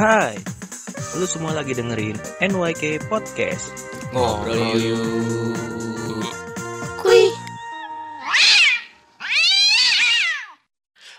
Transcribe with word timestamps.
Hai, 0.00 0.32
lu 1.12 1.28
semua 1.28 1.52
lagi 1.52 1.76
dengerin 1.76 2.16
NYK 2.40 3.04
Podcast. 3.12 3.68
Ngobrol 4.16 4.72
yuk. 4.80 5.04
Kuy. 7.04 7.28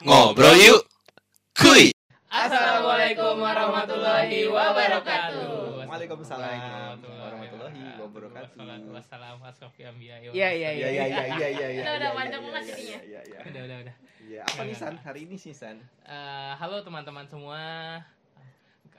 Ngobrol 0.01 0.57
yuk. 0.57 0.81
Kuy. 1.53 1.93
Assalamualaikum 2.25 3.37
warahmatullahi 3.37 4.49
wabarakatuh. 4.49 5.85
Waalaikumsalam 5.85 7.05
warahmatullahi 7.05 8.01
wabarakatuh. 8.01 8.65
Wassalam 8.97 9.45
asrofi 9.45 9.85
anbiya. 9.85 10.25
Iya 10.33 10.49
iya 10.57 10.69
iya 10.73 10.87
iya 10.89 11.05
iya 11.05 11.21
iya. 11.29 11.37
Udah, 11.37 11.49
iya, 11.53 11.67
udah, 11.69 12.01
iya, 12.01 12.09
panjang 12.17 12.41
iya, 12.41 12.49
banget 12.49 12.61
iya, 12.65 12.69
jadinya. 12.73 12.99
Iya 13.05 13.21
iya. 13.29 13.39
Udah 13.45 13.61
udah 13.61 13.77
udah. 13.85 13.95
Iya, 14.25 14.41
apa 14.41 14.61
nih 14.65 14.73
San? 14.73 14.97
Hari 14.97 15.29
ini 15.29 15.37
sih 15.37 15.53
San? 15.53 15.77
Eh, 16.01 16.53
halo 16.57 16.81
teman-teman 16.81 17.29
semua. 17.29 17.61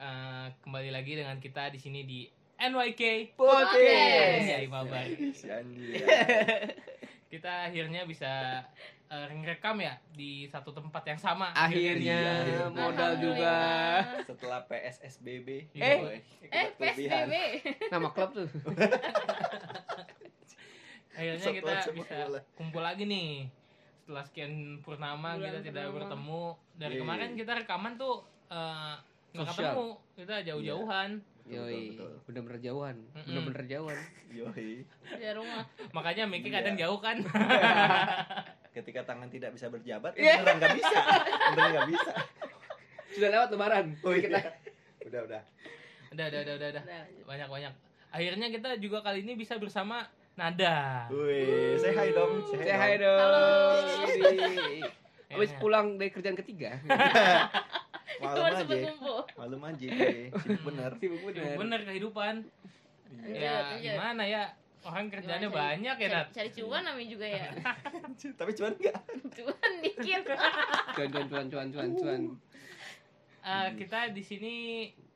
Eh, 0.03 0.47
kembali 0.61 0.91
lagi 0.91 1.15
dengan 1.15 1.39
kita 1.39 1.71
di 1.71 1.79
sini 1.79 2.03
di 2.03 2.27
NYK 2.59 3.35
Podcast. 3.39 4.43
Iya, 4.43 4.67
Mabar. 4.67 5.07
Anji. 5.07 5.95
Kita 7.31 7.71
akhirnya 7.71 8.03
bisa 8.03 8.59
eh, 9.07 9.27
rekam 9.47 9.79
ya 9.79 9.95
di 10.11 10.51
satu 10.51 10.75
tempat 10.75 11.07
yang 11.07 11.21
sama. 11.23 11.55
Akhirnya 11.55 12.43
Iya. 12.43 12.67
modal 12.69 13.15
juga. 13.17 13.55
Setelah 14.27 14.67
PSSBB. 14.67 15.71
Iya, 15.71 15.85
Eh. 15.87 15.99
boy. 16.01 16.19
Eh. 16.51 16.67
PSBB. 16.75 17.35
Nama 17.87 18.09
klub 18.11 18.31
tuh. 18.35 18.49
akhirnya 21.13 21.47
kita 21.53 21.73
bisa 21.93 22.17
kumpul 22.57 22.81
lagi 22.81 23.05
nih 23.05 23.45
setelah 24.01 24.25
sekian 24.25 24.53
purnama 24.81 25.37
Bulan 25.37 25.47
kita 25.47 25.59
tidak 25.63 25.85
purnama. 25.85 25.97
bertemu 26.01 26.43
dari 26.75 26.95
Iya. 26.97 27.01
kemarin 27.05 27.31
kita 27.37 27.53
rekaman 27.55 27.95
tuh 27.95 28.15
eh, 28.51 28.95
nggak 29.33 29.47
ketemu 29.49 29.89
kita 30.15 30.35
jauh-jauhan 30.45 31.11
Betul, 31.43 31.59
Yoi, 31.59 31.99
bener-bener 32.23 32.59
jauhan. 32.63 32.97
Bener-bener 33.19 33.65
jauhan. 33.67 33.99
Yoi. 34.31 34.87
Dari 35.11 35.35
rumah. 35.35 35.67
makanya 35.91 36.25
Miki 36.31 36.49
Iya. 36.49 36.63
kadang 36.63 36.79
jauh 36.79 37.03
kan 37.03 37.19
Ketika 38.79 39.03
tangan 39.03 39.27
tidak 39.27 39.51
bisa 39.53 39.67
berjabat, 39.67 40.15
Iya. 40.15 40.39
beneran 40.39 40.57
nggak 40.63 40.75
bisa. 40.79 40.99
Beneran 41.51 41.71
nggak 41.75 41.89
bisa. 41.91 42.13
Sudah 43.11 43.29
lewat 43.29 43.49
lebaran. 43.51 43.87
Oh 44.01 44.15
iya. 44.15 44.29
Udah 45.03 45.21
udah. 45.27 45.43
udah 46.15 46.25
udah 46.31 46.41
udah 46.41 46.55
udah, 46.55 46.69
udah. 46.71 46.83
Udah, 46.85 47.03
banyak 47.27 47.49
banyak 47.51 47.73
akhirnya 48.13 48.47
kita 48.47 48.69
juga 48.79 49.01
kali 49.03 49.25
ini 49.25 49.33
bisa 49.35 49.57
bersama 49.57 50.05
Nada 50.33 51.09
Wih, 51.11 51.75
say 51.77 51.91
hi 51.91 52.13
dong. 52.13 52.45
Say 52.47 52.61
hi 52.61 52.65
Say 52.65 52.73
hi 52.73 52.95
dong. 52.97 53.19
dong. 53.19 53.83
Halo. 53.99 54.89
Habis 55.33 55.53
pulang 55.59 55.97
dari 55.97 56.09
kerjaan 56.09 56.37
ketiga. 56.37 56.77
Malum 58.23 58.43
baru 58.43 58.57
aja. 58.57 58.93
Malum 59.35 59.61
aja. 59.63 59.87
Sibuk 60.39 60.63
bener. 60.65 60.91
Sibuk 60.97 61.19
Sibuk 61.19 61.23
bener. 61.29 61.57
bener 61.57 61.81
kehidupan 61.83 62.35
Lanjut, 63.13 63.37
ya 63.37 63.53
lanjut. 63.69 63.93
gimana 63.93 64.23
ya 64.25 64.43
orang 64.83 65.07
kerjanya 65.07 65.47
cari- 65.47 65.55
banyak 65.55 65.97
ya 65.97 66.03
cari- 66.03 66.17
Nat 66.17 66.29
Cari 66.33 66.51
cuan 66.53 66.83
namanya 66.83 67.09
juga 67.09 67.27
ya. 67.29 67.49
Tapi 68.41 68.51
cuman 68.53 68.73
enggak. 68.75 68.97
Cuan 69.37 69.73
dikit. 69.79 70.23
Cuan 70.97 71.09
cuan 71.09 71.27
cuan 71.27 71.47
cuan 71.47 71.67
cuan 71.69 71.91
cuan. 71.95 72.23
Eh, 73.43 73.69
kita 73.77 73.99
di 74.09 74.23
sini 74.23 74.55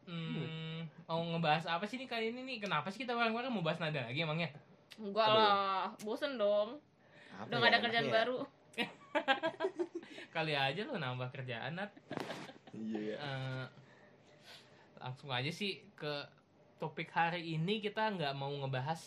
hmm, 0.04 1.06
mau 1.06 1.22
ngebahas 1.24 1.66
apa 1.68 1.86
sih 1.86 1.96
nih 1.96 2.04
kali 2.04 2.30
ini 2.30 2.42
nih 2.44 2.58
kenapa 2.60 2.90
sih 2.90 3.00
kita 3.00 3.12
bareng-bareng 3.12 3.48
mau 3.48 3.62
bahas 3.62 3.78
Nada 3.78 4.02
lagi 4.02 4.20
emangnya 4.20 4.50
Enggak 4.96 5.28
lah, 5.28 5.92
bosen 6.00 6.34
dong. 6.34 6.80
Apa 7.32 7.46
Udah 7.46 7.54
ya 7.54 7.60
gak 7.60 7.70
ada 7.70 7.78
kerjaan 7.80 8.06
ya? 8.06 8.12
baru. 8.14 8.38
kali 10.30 10.52
aja 10.52 10.80
lo 10.84 10.94
nambah 10.94 11.28
kerjaan 11.30 11.72
Nat 11.74 11.90
Iya. 12.78 12.98
iya. 12.98 13.16
Eh, 13.16 13.66
langsung 14.98 15.28
aja 15.28 15.48
sih 15.48 15.80
ke 15.92 16.12
topik 16.76 17.08
hari 17.08 17.40
ini 17.50 17.78
kita 17.78 18.10
nggak 18.10 18.32
mau 18.32 18.52
ngebahas 18.54 19.00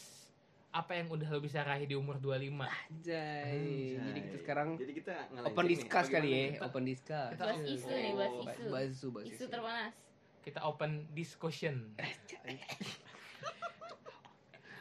apa 0.70 0.94
yang 0.94 1.10
udah 1.10 1.26
lo 1.28 1.40
bisa 1.40 1.62
raih 1.62 1.84
di 1.84 1.94
umur 1.94 2.18
25 2.18 2.62
Anjay. 2.62 3.98
Jadi 3.98 4.20
kita 4.24 4.38
sekarang 4.40 4.68
Jadi 4.76 4.94
kita 4.96 5.14
ngelenceng 5.28 5.50
open 5.52 5.64
nih, 5.64 5.72
discuss 5.72 6.06
apa 6.06 6.14
kali 6.16 6.30
ya. 6.30 6.38
gimana? 6.48 6.62
Open 6.64 6.84
discuss. 6.84 7.30
Kita- 7.32 7.42
Bahas 7.44 7.62
isu 7.64 7.88
nih, 7.90 8.14
bahas 8.14 8.30
Oh, 8.32 8.42
isu. 8.44 8.70
Bazu, 8.70 9.08
bazu. 9.12 9.28
Isu 9.28 9.44
terpanas. 9.48 9.94
kita 10.40 10.60
open 10.62 10.92
discussion 11.12 11.76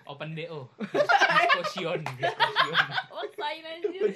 open 0.06 0.32
do 0.32 0.70
discussion 1.58 1.98
discussion 2.14 2.76
Waksain 3.10 3.64
anjir. 3.66 4.08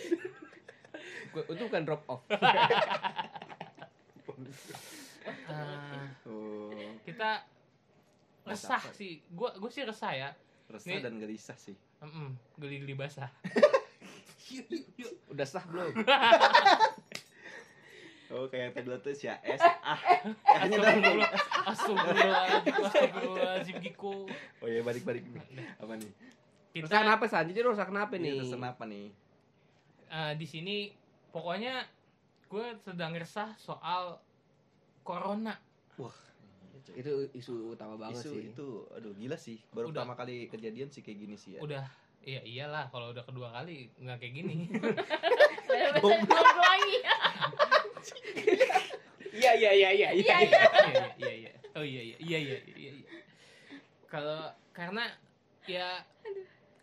Gua- 1.31 1.47
Itu 1.47 1.63
bukan 1.67 1.83
drop 1.83 2.03
off. 2.07 2.23
Eh, 5.23 6.07
Oh, 6.27 6.75
kita 7.07 7.47
resah 8.43 8.75
apa? 8.77 8.91
sih 8.91 9.23
gua 9.31 9.55
gue 9.55 9.71
sih 9.71 9.83
resah 9.83 10.11
ya 10.11 10.31
resah 10.67 10.91
Nih. 10.91 11.01
dan 11.01 11.15
gelisah 11.17 11.55
sih. 11.55 11.79
Mm-mm, 12.03 12.35
geli-geli 12.57 12.93
basah 12.93 13.31
Udah 15.29 15.47
sah 15.47 15.63
belum? 15.65 15.95
Oh, 18.33 18.49
kayak 18.49 18.73
tadi 18.73 18.89
tuh 18.89 19.13
ya 19.13 19.37
S 19.45 19.61
ah. 19.61 20.01
Hanya 20.57 20.81
dalam 20.81 21.21
Astagfirullahaladzim 21.69 22.75
Astagfirullahaladzim 22.81 23.77
Giko 23.79 24.25
Oh 24.59 24.67
iya 24.67 24.81
balik-balik 24.81 25.21
nih. 25.23 25.45
Apa 25.77 26.01
nih? 26.01 26.09
Kita 26.73 26.97
kenapa 26.97 27.29
San? 27.29 27.45
Jadi 27.45 27.61
resah 27.61 27.85
kenapa 27.85 28.17
Ini 28.17 28.25
nih? 28.25 28.41
resah 28.41 28.57
apa 28.59 28.85
nih? 28.89 29.13
eh, 30.09 30.33
di 30.35 30.47
sini 30.49 30.77
pokoknya 31.29 31.85
gue 32.49 32.67
sedang 32.81 33.13
resah 33.13 33.53
soal 33.57 34.17
corona 35.03 35.55
Itu 36.93 37.31
isu 37.33 37.73
utama 37.73 37.95
banget 37.95 38.27
Isu 38.27 38.31
sih. 38.37 38.43
itu 38.53 38.67
aduh 38.91 39.15
gila 39.15 39.39
sih. 39.39 39.57
Baru 39.71 39.89
Udah. 39.89 40.03
pertama 40.03 40.15
kali 40.19 40.51
kejadian 40.51 40.91
sih 40.91 41.01
kayak 41.01 41.19
gini 41.25 41.37
sih 41.39 41.57
ya. 41.57 41.61
udah 41.63 41.85
Iya 42.23 42.39
iyalah 42.47 42.87
kalau 42.95 43.11
udah 43.11 43.27
kedua 43.27 43.51
kali 43.51 43.91
nggak 43.99 44.19
kayak 44.23 44.35
gini. 44.35 44.55
Iya 49.33 49.53
iya 49.57 49.71
iya 49.73 49.91
iya 49.97 50.09
Iya, 50.13 50.13
iya. 50.13 50.37
iya 50.45 50.67
iya 50.93 51.07
iya 51.17 51.33
iya. 51.35 51.51
Oh 51.73 51.81
iya 51.87 52.03
iya 52.05 52.17
iya 52.21 52.39
iya 52.39 52.59
iya. 52.77 52.91
iya. 53.01 53.09
Kalau 54.07 54.53
karena 54.77 55.09
ya 55.65 56.05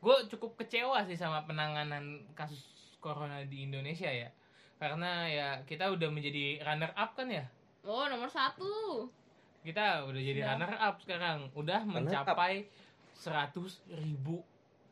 gue 0.01 0.15
cukup 0.33 0.57
kecewa 0.57 1.05
sih 1.05 1.15
sama 1.15 1.45
penanganan 1.45 2.25
kasus 2.33 2.59
corona 2.97 3.45
di 3.45 3.63
Indonesia 3.69 4.09
ya. 4.09 4.33
Karena 4.81 5.27
ya 5.29 5.47
kita 5.69 5.91
udah 5.93 6.09
menjadi 6.09 6.63
runner 6.65 6.91
up 6.97 7.13
kan 7.13 7.29
ya. 7.29 7.45
Oh, 7.81 8.05
nomor 8.05 8.27
satu. 8.27 9.07
Kita 9.59 10.03
udah 10.03 10.21
jadi 10.21 10.39
Udah. 10.41 10.49
runner 10.53 10.73
up 10.73 10.95
sekarang. 10.99 11.37
Udah 11.51 11.79
Runner 11.81 12.01
mencapai 12.01 12.67
100 13.13 13.55
ribu 13.93 14.39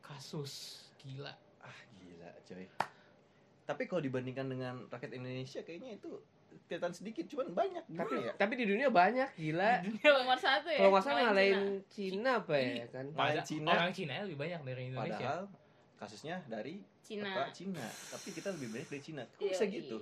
kasus. 0.01 0.83
Gila. 0.97 1.31
Ah 1.57 1.77
gila 1.97 2.31
coy. 2.43 2.67
Tapi 3.63 3.83
kalau 3.85 4.01
dibandingkan 4.01 4.47
dengan 4.47 4.87
rakyat 4.87 5.11
Indonesia 5.13 5.59
kayaknya 5.61 5.95
itu 5.95 6.11
kelihatan 6.67 6.91
sedikit 6.91 7.27
cuman 7.27 7.51
banyak 7.53 7.83
Tapi 7.85 8.15
ya? 8.17 8.31
tapi 8.33 8.53
di 8.55 8.65
dunia 8.65 8.87
banyak 8.89 9.29
gila. 9.35 9.83
Di 9.83 9.87
dunia 9.89 10.09
Nomor 10.15 10.39
satu 10.39 10.67
ya. 10.67 10.79
Kalau 10.79 10.91
nggak 10.91 11.03
salah 11.05 11.21
Ngalahin 11.21 11.31
ngalahin 11.53 11.61
Cina. 11.85 12.11
Cina 12.15 12.31
apa 12.37 12.55
ya 12.55 12.85
kan? 12.87 13.05
Pada- 13.11 13.43
Cina. 13.43 13.69
Orang 13.69 13.91
Cina 13.91 14.13
lebih 14.23 14.37
banyak 14.37 14.59
dari 14.63 14.81
Indonesia. 14.85 15.15
Padahal 15.15 15.39
kasusnya 15.97 16.35
dari 16.47 16.75
Cina. 17.01 17.27
apa, 17.29 17.51
Cina. 17.51 17.83
Tapi 17.83 18.27
kita 18.31 18.49
lebih 18.51 18.67
banyak 18.69 18.87
dari 18.89 19.01
Cina. 19.01 19.23
Kok 19.25 19.39
Iya, 19.39 19.51
bisa 19.53 19.65
gitu? 19.65 19.97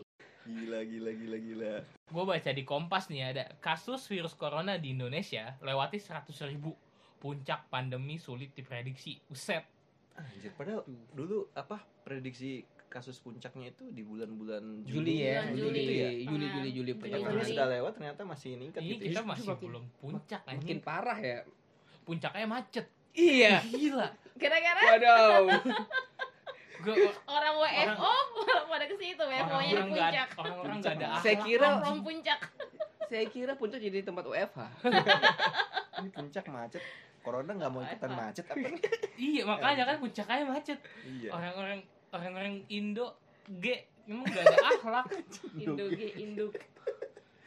Gila 0.45 0.79
gila 0.81 1.11
gila 1.11 1.38
gila. 1.39 1.72
Gue 2.06 2.23
baca 2.23 2.50
di 2.50 2.61
Kompas 2.61 3.07
nih 3.07 3.23
ada 3.25 3.44
kasus 3.57 4.06
virus 4.06 4.33
corona 4.33 4.78
di 4.78 4.91
Indonesia 4.91 5.57
lewati 5.59 5.97
100 5.97 6.29
ribu. 6.45 6.69
Puncak 7.16 7.66
pandemi 7.67 8.16
sulit 8.16 8.53
diprediksi. 8.53 9.17
Uset. 9.28 9.66
Anjir, 10.13 10.53
padahal 10.53 10.85
dulu 11.11 11.50
apa 11.51 11.75
prediksi 12.00 12.61
kasus 12.85 13.17
puncaknya 13.17 13.69
itu 13.69 13.89
di 13.89 14.00
bulan-bulan 14.01 14.85
Juli 14.85 15.25
ya, 15.25 15.44
Bulan 15.44 15.51
Juli, 15.51 15.59
Juli. 15.59 15.81
Juli, 15.81 15.83
Iya. 15.91 16.07
Juli, 16.07 16.22
Juli, 16.23 16.45
Juli, 16.47 16.69
Juli, 16.72 16.91
pertengahan. 16.95 17.33
Juli. 17.36 17.50
sudah 17.50 17.68
lewat 17.68 17.91
ternyata 17.91 18.21
masih 18.24 18.50
meningkat 18.56 18.80
Ini 18.80 18.88
gitu 18.88 19.03
kita 19.03 19.19
ya. 19.19 19.25
masih 19.25 19.48
makin- 19.50 19.68
belum 19.68 19.83
puncak 19.98 20.41
Makin 20.41 20.56
anjing. 20.56 20.80
parah 20.80 21.19
ya. 21.19 21.39
Puncaknya 22.03 22.45
macet. 22.45 22.86
Iya. 23.12 23.53
Gila. 23.74 24.07
Gara-gara 24.38 24.81
Waduh. 24.86 25.59
Gua, 26.86 27.10
orang 27.26 27.54
WFO 27.58 28.14
pada 28.72 28.86
ke 28.86 28.96
situ 29.02 29.24
WFO-nya 29.26 29.74
di 29.74 29.84
puncak. 29.90 30.28
orang-orang 30.38 30.78
nggak 30.78 30.96
ada 31.02 31.08
Saya 31.18 31.36
kira-. 31.42 31.82
From 31.82 32.00
puncak. 32.06 32.40
Saya 33.10 33.26
kira 33.30 33.54
puncak 33.58 33.80
jadi 33.82 34.06
tempat 34.06 34.26
UFH. 34.30 34.60
Ini 36.02 36.10
puncak 36.14 36.46
macet. 36.54 36.84
Corona 37.26 37.52
nggak 37.58 37.72
mau 37.74 37.82
ikutan 37.82 38.12
macet 38.14 38.46
apa? 38.46 38.70
Iya 39.18 39.42
makanya 39.50 39.84
kan 39.90 39.96
puncaknya 39.98 40.46
macet. 40.46 40.80
Iya. 41.02 41.30
Orang-orang 41.34 41.80
orang-orang 42.14 42.54
Indo 42.70 43.18
G 43.50 43.82
emang 44.06 44.30
gak 44.30 44.46
ada 44.46 44.58
akhlak. 44.78 45.06
Indo 45.58 45.86
G 45.90 46.02
Induk. 46.22 46.54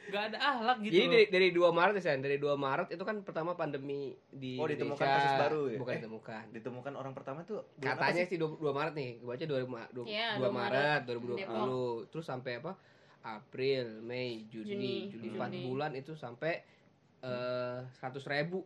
Gak 0.09 0.23
ada 0.27 0.39
akhlak 0.41 0.77
gitu. 0.81 0.93
Jadi 0.95 1.07
dari, 1.07 1.25
dari 1.29 1.49
2 1.51 1.69
Maret 1.71 1.95
ya, 1.95 2.03
San? 2.03 2.19
Dari 2.19 2.37
2 2.37 2.57
Maret 2.57 2.89
itu 2.91 3.03
kan 3.03 3.17
pertama 3.21 3.53
pandemi 3.53 4.01
di 4.27 4.57
Oh, 4.57 4.65
ditemukan 4.65 4.97
Indonesia. 4.97 5.21
kasus 5.21 5.35
baru 5.39 5.63
ya? 5.67 5.79
Bukan 5.79 5.93
Eh. 5.93 5.99
ditemukan. 6.01 6.45
Ditemukan 6.51 6.93
orang 6.95 7.13
pertama 7.13 7.39
tuh 7.43 7.61
Katanya 7.77 8.25
sih? 8.25 8.35
sih 8.35 8.39
2, 8.39 8.73
Maret 8.73 8.95
nih. 8.95 9.11
Gue 9.19 9.29
baca 9.29 9.45
2, 9.45 9.59
2, 9.91 10.05
Iya, 10.05 10.29
2 10.35 10.41
2 10.41 10.51
Maret, 10.51 10.81
Maret. 10.81 11.01
2020. 11.05 12.09
Terus 12.09 12.25
sampai 12.25 12.53
apa? 12.57 12.73
April, 13.21 14.01
Mei, 14.01 14.49
Juni, 14.49 14.65
Juni, 14.65 14.95
Juli, 15.11 15.29
Juni. 15.29 15.61
4 15.61 15.69
bulan 15.69 15.93
itu 15.93 16.13
sampai 16.15 16.65
eh 17.19 17.79
seratus 17.93 18.25
ribu 18.25 18.63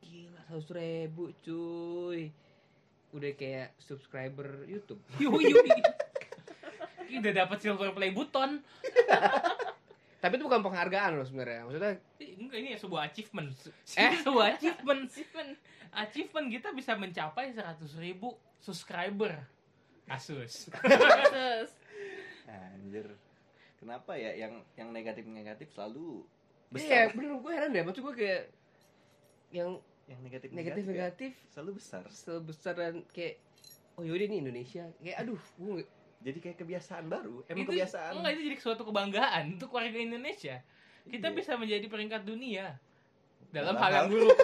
gila 0.00 0.40
seratus 0.42 0.72
ribu 0.72 1.28
cuy 1.38 2.32
udah 3.12 3.30
kayak 3.34 3.76
subscriber 3.76 4.64
YouTube 4.64 4.96
Yui, 5.20 5.52
yui. 5.52 5.78
Udah 7.12 7.32
dapat 7.36 7.60
silver 7.60 7.90
play 7.90 8.08
button. 8.08 8.64
tapi 10.20 10.36
itu 10.36 10.44
bukan 10.44 10.60
penghargaan 10.60 11.16
loh 11.16 11.24
sebenarnya 11.24 11.64
maksudnya 11.64 11.94
Enggak 12.20 12.58
ini 12.60 12.68
ya 12.72 12.78
sebuah 12.80 13.02
achievement. 13.08 13.50
Eh? 14.00 14.12
sebuah 14.20 14.46
achievement. 14.56 15.02
Achievement. 15.08 15.50
Achievement 15.90 16.46
kita 16.48 16.68
bisa 16.72 16.92
mencapai 16.94 17.52
100.000 17.52 17.98
ribu 17.98 18.28
subscriber. 18.60 19.44
Kasus. 20.04 20.68
Terus. 20.72 21.70
Anjir. 22.46 23.06
Kenapa 23.78 24.12
ya 24.14 24.36
yang 24.36 24.60
yang 24.76 24.92
negatif-negatif 24.92 25.72
selalu 25.72 26.24
iya 26.76 27.08
besar? 27.08 27.16
bener 27.16 27.30
gue 27.40 27.52
heran 27.52 27.70
deh 27.72 27.82
maksud 27.82 28.02
gue 28.04 28.14
kayak 28.14 28.42
yang 29.50 29.80
Yang 30.04 30.20
negatif 30.26 30.48
negatif 30.50 30.82
negatif 30.86 31.32
selalu 31.48 31.70
besar. 31.78 32.02
sebesar 32.10 32.74
dan 32.74 32.94
kayak 33.10 33.38
oh 33.94 34.02
yaudah 34.02 34.26
ini 34.26 34.42
Indonesia 34.42 34.84
kayak 34.98 35.16
aduh 35.22 35.40
gue 35.56 35.86
Jadi 36.20 36.38
kayak 36.38 36.58
kebiasaan 36.58 37.04
baru. 37.06 37.40
Emang 37.46 37.64
itu, 37.64 37.72
kebiasaan. 37.72 38.12
Enggak 38.14 38.32
itu 38.34 38.42
jadi 38.44 38.56
suatu 38.58 38.82
kebanggaan 38.84 39.56
untuk 39.56 39.70
warga 39.70 39.96
Indonesia. 39.96 40.60
Kita 41.02 41.26
Iya. 41.26 41.34
bisa 41.34 41.56
menjadi 41.56 41.86
peringkat 41.86 42.22
dunia 42.22 42.76
dalam, 43.48 43.72
Dalam 43.72 43.76
hal 43.78 43.90
yang 43.90 44.08
buruk. 44.08 44.36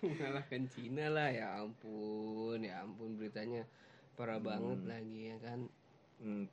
mengalahkan 0.00 0.62
Cina 0.68 1.06
lah 1.08 1.28
ya 1.28 1.58
ampun 1.58 2.58
ya 2.60 2.80
ampun 2.80 3.16
beritanya 3.16 3.66
parah 4.14 4.38
Hmm. 4.38 4.46
banget 4.46 4.80
lagi 4.86 5.20
ya 5.26 5.36
kan 5.40 5.60
Hmm. 6.16 6.46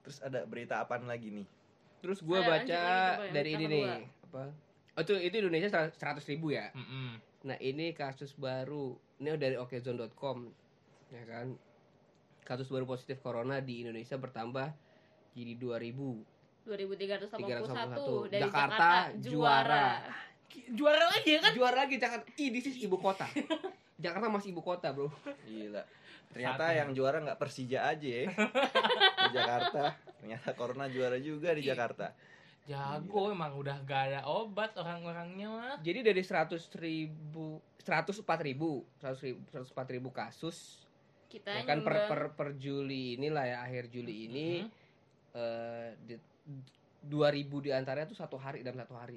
Terus 0.00 0.22
ada 0.22 0.46
berita 0.46 0.78
apaan 0.78 1.04
lagi 1.04 1.34
nih? 1.34 1.46
terus 1.98 2.22
gue 2.22 2.38
baca 2.38 2.54
lanjut 2.54 2.78
lagi, 3.18 3.34
dari 3.34 3.50
ini 3.52 3.66
nih 3.66 3.84
apa 4.22 4.54
oh 4.94 5.02
itu 5.02 5.18
itu 5.18 5.34
Indonesia 5.36 5.66
seratus 5.90 6.22
ribu 6.24 6.54
ya 6.54 6.70
Mm-mm. 6.70 7.18
Nah 7.46 7.54
ini 7.62 7.94
kasus 7.94 8.34
baru 8.34 8.98
ini 9.22 9.34
dari 9.38 9.54
okezone.com 9.54 10.50
ya 11.14 11.22
kan 11.28 11.54
kasus 12.42 12.66
baru 12.72 12.88
positif 12.88 13.22
corona 13.22 13.62
di 13.62 13.86
Indonesia 13.86 14.18
bertambah 14.18 14.74
jadi 15.38 15.54
2000 15.54 16.66
2381 16.68 18.28
dari 18.28 18.42
Jakarta 18.44 18.44
Jakarta, 18.44 18.88
juara. 19.22 19.86
juara. 20.74 21.04
Lagi 21.08 21.30
ya 21.32 21.40
kan? 21.40 21.52
juara 21.56 21.76
lagi 21.86 21.96
Jakarta 21.96 22.26
ih 22.36 22.48
this 22.52 22.66
is 22.68 22.76
ibu 22.82 22.98
kota 23.00 23.24
Jakarta 24.04 24.26
masih 24.28 24.52
ibu 24.52 24.60
kota 24.60 24.92
bro 24.92 25.08
Gila. 25.46 25.82
Ternyata 26.28 26.64
Satu. 26.68 26.78
yang 26.78 26.88
juara 26.92 27.18
nggak 27.24 27.38
Persija 27.40 27.88
aja 27.88 28.04
ya. 28.04 28.28
di 29.24 29.30
Jakarta. 29.32 29.96
Ternyata 30.20 30.48
Corona 30.52 30.86
juara 30.92 31.16
juga 31.16 31.56
di. 31.56 31.64
Jakarta. 31.64 32.12
Jago 32.68 33.32
emang 33.32 33.56
udah 33.56 33.80
gak 33.82 34.12
ada 34.12 34.20
obat 34.28 34.76
orang-orangnya 34.76 35.48
mah. 35.48 35.76
Jadi 35.80 36.04
dari 36.04 36.20
100 36.20 36.52
ribu, 36.76 37.56
104 37.80 38.20
ribu, 38.44 38.84
100 39.00 39.24
ribu, 39.24 39.40
104 39.48 39.94
ribu 39.96 40.08
kasus, 40.12 40.84
Kita 41.28 41.48
ya 41.48 41.64
kan 41.64 41.80
per, 41.80 42.08
per, 42.08 42.20
per 42.36 42.48
Juli 42.56 43.16
inilah 43.16 43.44
ya, 43.44 43.56
akhir 43.64 43.88
Juli 43.88 44.28
ini, 44.28 44.48
Mhm. 44.60 44.68
eh 45.32 45.88
di, 46.04 46.14
2000 47.04 47.64
di 47.64 47.70
antaranya 47.72 48.08
tuh 48.08 48.16
satu 48.16 48.36
hari 48.36 48.60
dalam 48.60 48.76
satu 48.76 48.96
hari. 48.96 49.16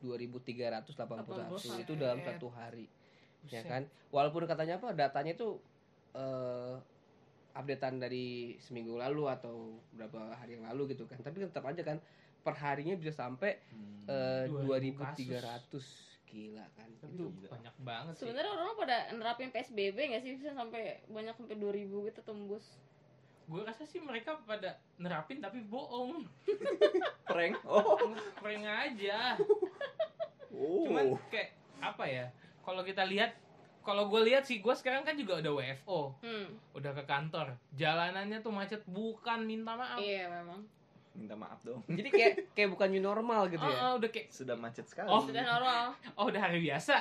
2381 0.00 1.80
itu 1.80 1.92
dalam 1.96 2.20
satu 2.20 2.48
hari, 2.52 2.84
ya 3.48 3.60
Buset. 3.60 3.68
kan? 3.68 3.82
Walaupun 4.12 4.44
katanya 4.44 4.76
apa, 4.76 4.92
datanya 4.92 5.32
itu 5.32 5.56
eh 6.12 6.76
updatean 7.56 7.96
dari 7.96 8.52
seminggu 8.60 9.00
lalu 9.00 9.32
atau 9.32 9.80
berapa 9.96 10.36
hari 10.36 10.60
yang 10.60 10.68
lalu 10.68 10.92
gitu 10.92 11.08
kan. 11.08 11.16
Tapi 11.24 11.40
tetap 11.40 11.64
aja 11.64 11.80
kan 11.80 11.96
per 12.46 12.54
harinya 12.54 12.94
bisa 12.94 13.10
sampai 13.10 13.58
eh, 14.06 14.46
2000 14.46 15.02
2300 15.02 16.06
gila 16.26 16.66
kan 16.74 16.86
Itu 16.90 17.06
itu 17.08 17.24
banyak 17.46 17.74
banget 17.82 18.12
sih. 18.14 18.22
Sebenarnya 18.22 18.52
orang 18.52 18.78
pada 18.78 18.96
nerapin 19.10 19.50
PSBB 19.50 19.98
nggak 20.14 20.22
sih 20.22 20.38
bisa 20.38 20.54
sampai 20.54 21.02
banyak 21.06 21.34
sampai 21.34 21.58
2000 21.58 22.06
gitu 22.06 22.20
tembus. 22.22 22.78
Gue 23.46 23.62
rasa 23.62 23.82
sih 23.82 23.98
mereka 23.98 24.38
pada 24.42 24.78
nerapin 24.98 25.38
tapi 25.38 25.62
bohong. 25.62 26.22
prank. 27.30 27.58
Oh. 27.62 27.98
Prank 28.42 28.62
aja. 28.62 29.34
oh. 30.50 30.86
Cuman 30.86 31.14
kayak 31.26 31.50
apa 31.78 32.04
ya? 32.06 32.26
Kalau 32.62 32.82
kita 32.82 33.06
lihat 33.06 33.34
kalau 33.86 34.10
gue 34.10 34.18
lihat 34.26 34.42
sih 34.42 34.58
gue 34.58 34.74
sekarang 34.74 35.06
kan 35.06 35.14
juga 35.14 35.38
udah 35.38 35.52
WFO, 35.54 36.18
Hmm. 36.18 36.58
udah 36.74 36.90
ke 36.90 37.06
kantor. 37.06 37.54
Jalanannya 37.70 38.42
tuh 38.42 38.50
macet 38.50 38.82
bukan 38.82 39.46
minta 39.46 39.78
maaf. 39.78 40.02
Iya 40.02 40.26
memang. 40.26 40.66
Minta 41.16 41.34
maaf 41.34 41.64
dong. 41.64 41.80
jadi 41.98 42.08
kayak 42.12 42.34
kayak 42.52 42.68
bukan 42.76 42.88
new 42.92 43.02
normal 43.02 43.48
gitu 43.48 43.64
Oh, 43.64 43.72
ya 43.72 43.80
oh, 43.88 43.92
udah 43.96 44.10
kayak 44.12 44.28
Sudah 44.28 44.54
macet 44.54 44.86
sekali. 44.86 45.08
Oh. 45.08 45.24
Sudah 45.24 45.42
normal. 45.42 45.96
oh 46.20 46.24
udah 46.28 46.40
hari 46.44 46.60
biasa. 46.60 46.94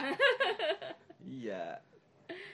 Iya. 1.26 1.84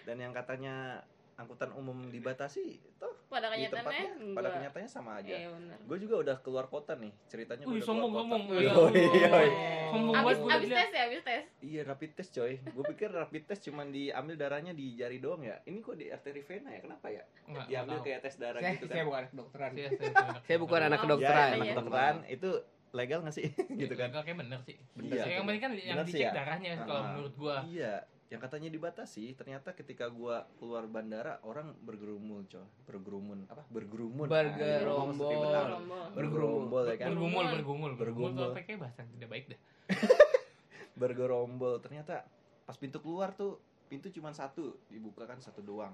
Dan 0.08 0.18
yang 0.18 0.34
katanya 0.34 1.06
angkutan 1.38 1.69
umum 1.78 2.10
dibatasi, 2.10 2.81
toh 2.98 3.20
Pada 3.31 3.48
di 3.48 3.54
kenyataannya 3.63 4.04
tempatnya 4.04 4.36
pada 4.36 4.50
kenyataannya 4.51 4.89
sama 4.92 5.12
aja. 5.18 5.31
Iya. 5.31 5.48
Gue 5.88 5.98
juga 5.98 6.16
udah 6.19 6.36
keluar 6.39 6.66
kota 6.68 6.94
nih, 6.94 7.12
ceritanya 7.25 7.63
gua 7.63 7.72
Wih, 7.72 7.80
udah 7.80 7.88
sombong 7.88 8.12
sombong. 8.12 8.44
Iya, 8.51 8.72
Oh, 8.72 8.88
iya, 8.92 9.07
oh. 9.31 9.42
iya. 9.42 9.88
Sombong 9.88 10.13
Abis, 10.13 10.25
banget 10.25 10.38
gue 10.38 10.51
abis 10.51 10.69
tes 10.69 10.92
ya, 10.92 11.04
abis 11.07 11.22
tes. 11.24 11.44
Iya 11.62 11.81
rapid 11.83 12.12
test 12.13 12.31
coy. 12.33 12.54
Gue 12.62 12.83
pikir 12.92 13.10
rapid 13.10 13.44
test 13.45 13.62
cuman 13.63 13.88
diambil 13.89 14.36
darahnya 14.36 14.72
di 14.72 14.86
jari 14.94 15.18
doang 15.18 15.42
ya. 15.42 15.56
Ini 15.63 15.78
kok 15.80 15.95
di 15.95 16.06
arteri 16.07 16.42
vena 16.42 16.69
ya? 16.69 16.80
Kenapa 16.81 17.07
ya? 17.07 17.24
Enggak, 17.48 17.66
Diambil 17.66 17.98
kayak 18.04 18.19
tes 18.22 18.36
darah 18.36 18.60
saya, 18.60 18.74
gitu 18.75 18.86
kan. 18.86 18.94
saya 18.94 19.04
bukan 19.04 19.19
anak 19.22 19.31
kedokteran 19.31 19.69
Saya, 19.72 19.88
saya, 19.89 20.12
Saya 20.44 20.57
bukan 20.60 20.80
anak 20.83 21.00
kedokteran 21.00 21.31
Ya, 21.31 21.48
Iya. 21.48 21.56
anak 21.56 21.68
kedokteran 21.72 22.16
itu 22.28 22.50
legal 22.92 23.19
gak 23.24 23.31
sih? 23.33 23.48
gitu 23.81 23.94
kan. 23.95 24.07
Kayak 24.12 24.38
bener 24.44 24.60
sih. 24.62 24.75
Bener 24.92 25.16
Yang 25.16 25.44
penting 25.48 25.62
kan 25.63 25.72
yang 25.74 25.98
dicek 26.04 26.28
ya. 26.28 26.31
darahnya 26.36 26.72
kalau 26.83 27.01
menurut 27.10 27.33
gua. 27.39 27.57
Iya, 27.63 27.94
yang 28.31 28.39
katanya 28.39 28.72
dibatasi, 28.72 29.36
ternyata 29.36 29.75
ketika 29.75 30.07
gua 30.07 30.48
keluar 30.56 30.88
bandara 30.88 31.44
orang 31.44 31.75
bergerumul, 31.83 32.48
coy. 32.48 32.63
Bergerumun, 32.88 33.44
apa? 33.51 33.68
Bergerumun. 33.68 34.24
Bergerombol. 34.31 35.04
Ah, 35.04 35.12
seperti 35.12 35.36
benar. 35.36 35.68
Rombol. 35.68 36.07
Bergerombol 36.16 36.83
ya 36.88 36.95
kan. 36.95 37.07
Bergumul, 37.12 37.45
bergumul, 37.51 37.92
bergumul. 38.00 38.31
Bergumul. 38.31 38.63
Kayak 38.63 38.80
bahasa 38.88 39.00
yang 39.04 39.12
tidak 39.19 39.30
baik 39.36 39.45
dah. 39.51 39.60
Bergerombol. 41.04 41.75
Ternyata 41.83 42.16
pas 42.63 42.78
pintu 42.80 43.04
keluar 43.04 43.36
tuh 43.36 43.60
pintu 43.92 44.07
cuma 44.16 44.31
satu, 44.31 44.80
dibuka 44.88 45.28
kan 45.28 45.44
satu 45.44 45.60
doang. 45.60 45.92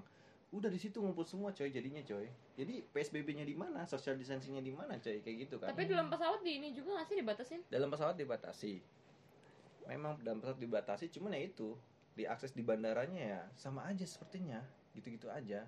Udah 0.54 0.70
di 0.70 0.78
situ 0.78 1.02
ngumpul 1.02 1.26
semua 1.26 1.50
coy 1.50 1.74
jadinya 1.74 2.00
coy. 2.06 2.30
Jadi 2.54 2.86
PSBB-nya 2.94 3.42
di 3.42 3.58
mana? 3.58 3.82
Social 3.82 4.14
distancing-nya 4.14 4.62
di 4.62 4.70
mana 4.70 4.94
coy? 5.02 5.18
Kayak 5.26 5.36
gitu 5.50 5.58
kan. 5.58 5.74
Tapi 5.74 5.90
dalam 5.90 6.06
pesawat 6.06 6.46
di 6.46 6.62
ini 6.62 6.70
juga 6.70 7.02
nggak 7.02 7.06
sih 7.10 7.16
dibatasin? 7.18 7.60
dalam 7.66 7.90
pesawat 7.90 8.14
dibatasi 8.14 8.74
memang 9.88 10.20
dalam 10.20 10.38
pesawat 10.44 10.60
dibatasi 10.60 11.08
cuman 11.08 11.32
ya 11.34 11.48
itu 11.48 11.72
diakses 12.18 12.50
di 12.50 12.60
bandaranya 12.60 13.22
ya 13.22 13.42
sama 13.54 13.86
aja 13.86 14.02
sepertinya 14.02 14.58
gitu-gitu 14.92 15.30
aja. 15.30 15.62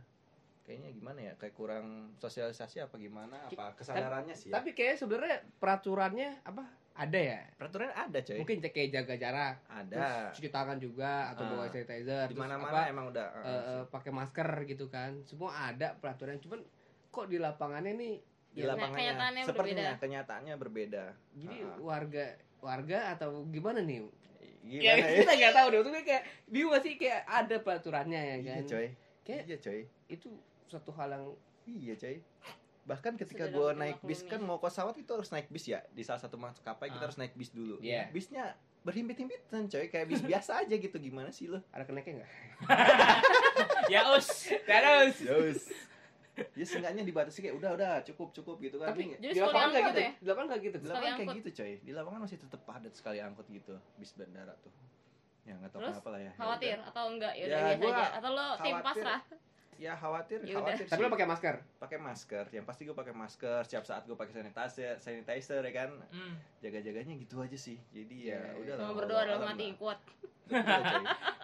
Kayaknya 0.60 0.90
gimana 0.92 1.18
ya 1.22 1.32
kayak 1.34 1.54
kurang 1.54 1.86
sosialisasi 2.16 2.78
apa 2.80 2.94
gimana 2.94 3.46
apa 3.46 3.74
kesadarannya 3.74 4.34
sih 4.34 4.50
ya? 4.50 4.58
tapi 4.58 4.70
kayak 4.70 4.98
sebenarnya 4.98 5.38
peraturannya 5.56 6.42
apa 6.42 6.62
ada 6.92 7.16
ya? 7.16 7.40
Peraturan 7.56 7.90
ada 7.90 8.18
coy. 8.20 8.38
Mungkin 8.38 8.58
kayak 8.60 8.90
jaga 8.92 9.14
jarak 9.16 9.54
ada. 9.66 9.94
terus 9.94 10.36
cuci 10.36 10.50
tangan 10.50 10.76
juga 10.76 11.32
atau 11.32 11.42
Ah. 11.42 11.50
bawa 11.54 11.64
sanitizer 11.66 12.26
di 12.26 12.36
mana 12.36 12.54
apa, 12.54 12.66
mana 12.66 12.82
emang 12.86 13.06
udah 13.08 13.26
eh, 13.40 13.62
eh, 13.72 13.82
pakai 13.88 14.10
masker 14.12 14.48
gitu 14.68 14.86
kan. 14.86 15.16
Semua 15.24 15.54
ada 15.70 15.96
peraturan 15.96 16.36
cuman 16.38 16.60
kok 17.08 17.26
di 17.26 17.38
lapangannya 17.38 17.94
nih 17.96 18.14
di 18.50 18.60
ya, 18.60 18.74
lapangannya 18.74 18.98
kenyataannya 19.00 19.42
sepertinya 19.46 19.82
berbeda. 19.86 20.02
kenyataannya 20.02 20.54
berbeda. 20.54 21.04
Jadi 21.34 21.56
Ah. 21.64 21.76
warga 21.80 22.24
warga 22.60 22.98
atau 23.16 23.28
gimana 23.48 23.80
nih 23.80 24.04
gimana 24.62 24.84
ya, 24.84 24.92
ya, 24.94 25.18
kita 25.18 25.32
nggak 25.34 25.54
tahu 25.54 25.66
deh 25.66 25.78
maksudnya 25.78 26.04
kayak 26.04 26.22
bingung 26.46 26.76
sih? 26.78 26.94
Kayak 26.94 27.20
ada 27.24 27.56
peraturannya 27.58 28.20
ya 28.20 28.36
iya 28.36 28.52
kan? 28.54 28.62
coy. 28.66 28.86
Kayak- 29.22 29.44
iya 29.46 29.56
coy. 29.58 29.80
itu 30.06 30.28
suatu 30.66 30.90
hal 30.92 31.08
yang 31.10 31.24
iya 31.66 31.94
coy. 31.94 32.16
Bahkan 32.82 33.12
ketika 33.16 33.44
gue 33.46 33.68
naik 33.72 33.98
bis 34.02 34.20
kan 34.22 34.40
mau 34.40 34.56
ke 34.56 34.66
pesawat 34.66 34.94
itu 34.94 35.08
harus 35.08 35.28
naik 35.28 35.46
bis 35.46 35.64
ya? 35.64 35.80
Di 35.88 36.02
salah 36.02 36.18
satu 36.18 36.34
maskapai 36.34 36.88
kita 36.88 36.98
Ah. 36.98 37.06
harus 37.06 37.16
naik 37.16 37.32
bis 37.34 37.50
dulu. 37.50 37.78
Iya. 37.78 38.10
bisnya 38.10 38.52
berhimpit-himpitan 38.80 39.64
coy. 39.66 39.86
Kayak 39.86 40.06
bis 40.08 40.20
biasa 40.20 40.60
aja 40.60 40.74
gitu. 40.74 40.96
Gimana 40.96 41.30
sih 41.30 41.46
lo? 41.46 41.60
Ada 41.70 41.84
keneknya 41.84 42.20
nggak? 42.20 42.30
Ya 43.92 44.06
us. 44.08 44.46
terus. 44.64 45.16
Terus 45.18 45.60
ya 46.52 46.64
seenggaknya 46.64 47.02
dibatasi 47.02 47.38
kayak 47.40 47.56
udah 47.56 47.70
udah 47.76 47.92
cukup 48.06 48.28
cukup 48.32 48.56
gitu 48.58 48.76
kan 48.78 48.90
tapi 48.90 49.14
Jadi 49.16 49.34
di 49.34 49.40
lapangan 49.40 49.68
nggak 49.70 49.84
gitu 49.84 50.00
ya? 50.00 50.10
di 50.12 50.26
lapangan 50.26 50.46
nggak 50.48 50.60
gitu 50.62 50.76
di 50.76 50.86
lapangan 50.88 51.16
kayak 51.16 51.36
gitu 51.38 51.48
coy 51.54 51.72
di 51.80 51.92
lapangan 51.92 52.20
masih 52.24 52.38
tetap 52.40 52.60
padat 52.64 52.92
sekali 52.94 53.18
angkut 53.20 53.46
gitu 53.48 53.74
bis 53.96 54.10
bandara 54.16 54.54
tuh 54.60 54.72
ya 55.42 55.54
nggak 55.56 55.70
tahu 55.72 55.80
Terus, 55.80 55.92
kenapa 55.96 56.08
lah 56.12 56.20
ya 56.20 56.26
Ya 56.26 56.32
Khawatir 56.36 56.76
udah. 56.76 56.88
atau 56.92 57.04
enggak? 57.08 57.32
Ya 57.32 57.40
Ya, 57.40 57.46
udah 57.48 57.60
biasa 57.80 57.88
aja. 57.90 58.06
Atau 58.20 58.30
lo 58.30 58.46
tim 58.60 58.76
pasrah? 58.80 59.20
Ya 59.80 59.96
khawatir 59.96 60.38
Ya 60.42 60.54
udah. 60.54 60.76
khawatir 60.76 60.84
tapi 60.84 61.00
sih. 61.00 61.04
lo 61.04 61.10
pakai 61.10 61.24
masker 61.26 61.56
pakai 61.78 61.98
masker 61.98 62.44
yang 62.50 62.62
pasti 62.62 62.84
gue 62.84 62.92
pakai 62.92 63.14
masker 63.14 63.60
setiap 63.64 63.82
saat 63.82 64.04
gue 64.04 64.12
pakai 64.12 64.32
sanitizer 64.34 64.94
sanitizer 64.98 65.62
ya 65.62 65.72
kan 65.74 65.90
Hmm. 66.06 66.36
jaga 66.60 66.78
jaganya 66.78 67.16
gitu 67.16 67.40
aja 67.40 67.56
sih 67.56 67.80
jadi 67.90 68.16
ya 68.28 68.38
Ya, 68.38 68.52
udah 68.54 68.74
Sama 68.78 68.92
berdoa 68.94 69.22
dalam 69.24 69.40
hati 69.46 69.72
kuat. 69.74 69.96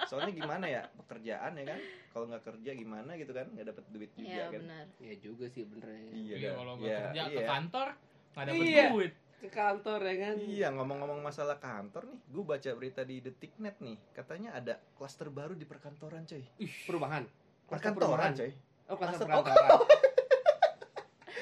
soalnya 0.05 0.33
gimana 0.35 0.66
ya 0.66 0.83
pekerjaan 0.97 1.55
ya 1.55 1.64
kan 1.66 1.78
kalau 2.11 2.26
nggak 2.26 2.45
kerja 2.45 2.71
gimana 2.73 3.11
gitu 3.14 3.31
kan 3.31 3.47
nggak 3.49 3.66
dapat 3.69 3.85
duit 3.88 4.11
juga 4.12 4.28
Iya 4.28 4.45
kan 4.49 4.61
benar. 4.61 4.87
ya 4.99 5.14
juga 5.16 5.45
sih 5.47 5.62
bener 5.64 5.88
ya 5.88 5.97
iya 5.97 6.12
Iya, 6.12 6.37
dah. 6.43 6.52
kalau 6.55 6.73
nggak 6.76 6.87
Iya, 6.87 6.99
kerja 7.00 7.23
ke 7.23 7.33
iya. 7.33 7.47
kantor 7.49 7.88
nggak 8.28 8.45
dapet 8.47 8.66
Iya. 8.66 8.85
duit. 8.90 9.12
ke 9.37 9.49
kantor 9.49 10.00
ya 10.02 10.16
kan 10.19 10.35
Iya 10.38 10.69
ngomong-ngomong 10.73 11.21
masalah 11.21 11.57
kantor 11.59 12.02
nih, 12.07 12.21
gue 12.26 12.40
baca 12.43 12.71
berita 12.73 13.02
di 13.02 13.21
Detiknet 13.21 13.76
nih, 13.78 13.97
katanya 14.11 14.50
ada 14.52 14.81
klaster 14.93 15.28
baru 15.28 15.52
di 15.52 15.62
perkantoran 15.62 16.25
coy. 16.25 16.40
perubahan 16.85 17.28
Klaster 17.66 17.90
Perkantoran 17.90 18.30
coy. 18.32 18.50
oh 18.87 18.96
klaster 18.96 19.26
Klaster- 19.26 19.35
oh, 19.35 19.42
perkantoran 19.42 19.80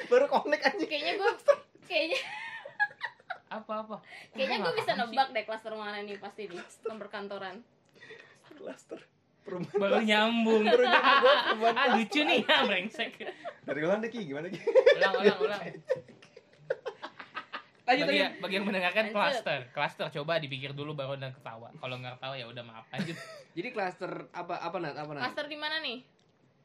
Baru 0.05 0.25
connect 0.27 0.63
anjing. 0.65 0.89
kayaknya 0.89 1.13
gue 1.15 1.31
kayaknya 1.89 2.21
Apa-apa? 3.47 3.97
kayaknya 4.31 4.57
gue 4.61 4.73
bisa 4.75 4.93
nebak 4.95 5.29
deh 5.31 5.45
klaster 5.45 5.73
mana 5.73 5.99
nih 5.99 6.17
pasti 6.17 6.47
nih 6.47 6.59
ke 6.59 6.91
perkantoran 6.91 7.61
Klaster 8.51 9.01
perumahan. 9.45 9.77
Baru 9.77 10.01
nyambung. 10.01 10.65
Ah, 10.65 11.53
klaster. 11.53 11.93
lucu 11.93 12.21
nih, 12.23 12.41
ya, 12.41 12.65
brengsek. 12.65 13.13
Dari 13.61 13.81
mana 13.83 14.07
Ki? 14.07 14.25
Gimana 14.25 14.49
Ki? 14.49 14.57
Ulang, 14.57 15.13
ulang, 15.19 15.39
ulang. 15.39 15.61
lanjut 17.85 18.09
Bagi, 18.09 18.17
lanjut 18.17 18.41
bagi 18.41 18.55
yang 18.55 18.65
mendengarkan 18.65 19.05
Lanjut. 19.05 19.17
cluster, 19.19 19.61
cluster 19.71 20.07
coba 20.11 20.41
dipikir 20.41 20.73
dulu 20.73 20.97
baru 20.97 21.21
dan 21.21 21.29
ketawa. 21.31 21.69
Kalau 21.75 21.95
nggak 21.95 22.17
ketawa 22.17 22.35
ya 22.35 22.47
udah 22.47 22.63
maaf. 22.63 22.89
Lanjut. 22.89 23.13
jadi 23.53 23.69
klaster 23.71 24.11
apa 24.33 24.57
apa 24.57 24.77
nat 24.81 24.97
apa 24.97 25.11
nat 25.13 25.21
klaster 25.29 25.45
di 25.45 25.59
mana 25.59 25.77
nih 25.79 26.01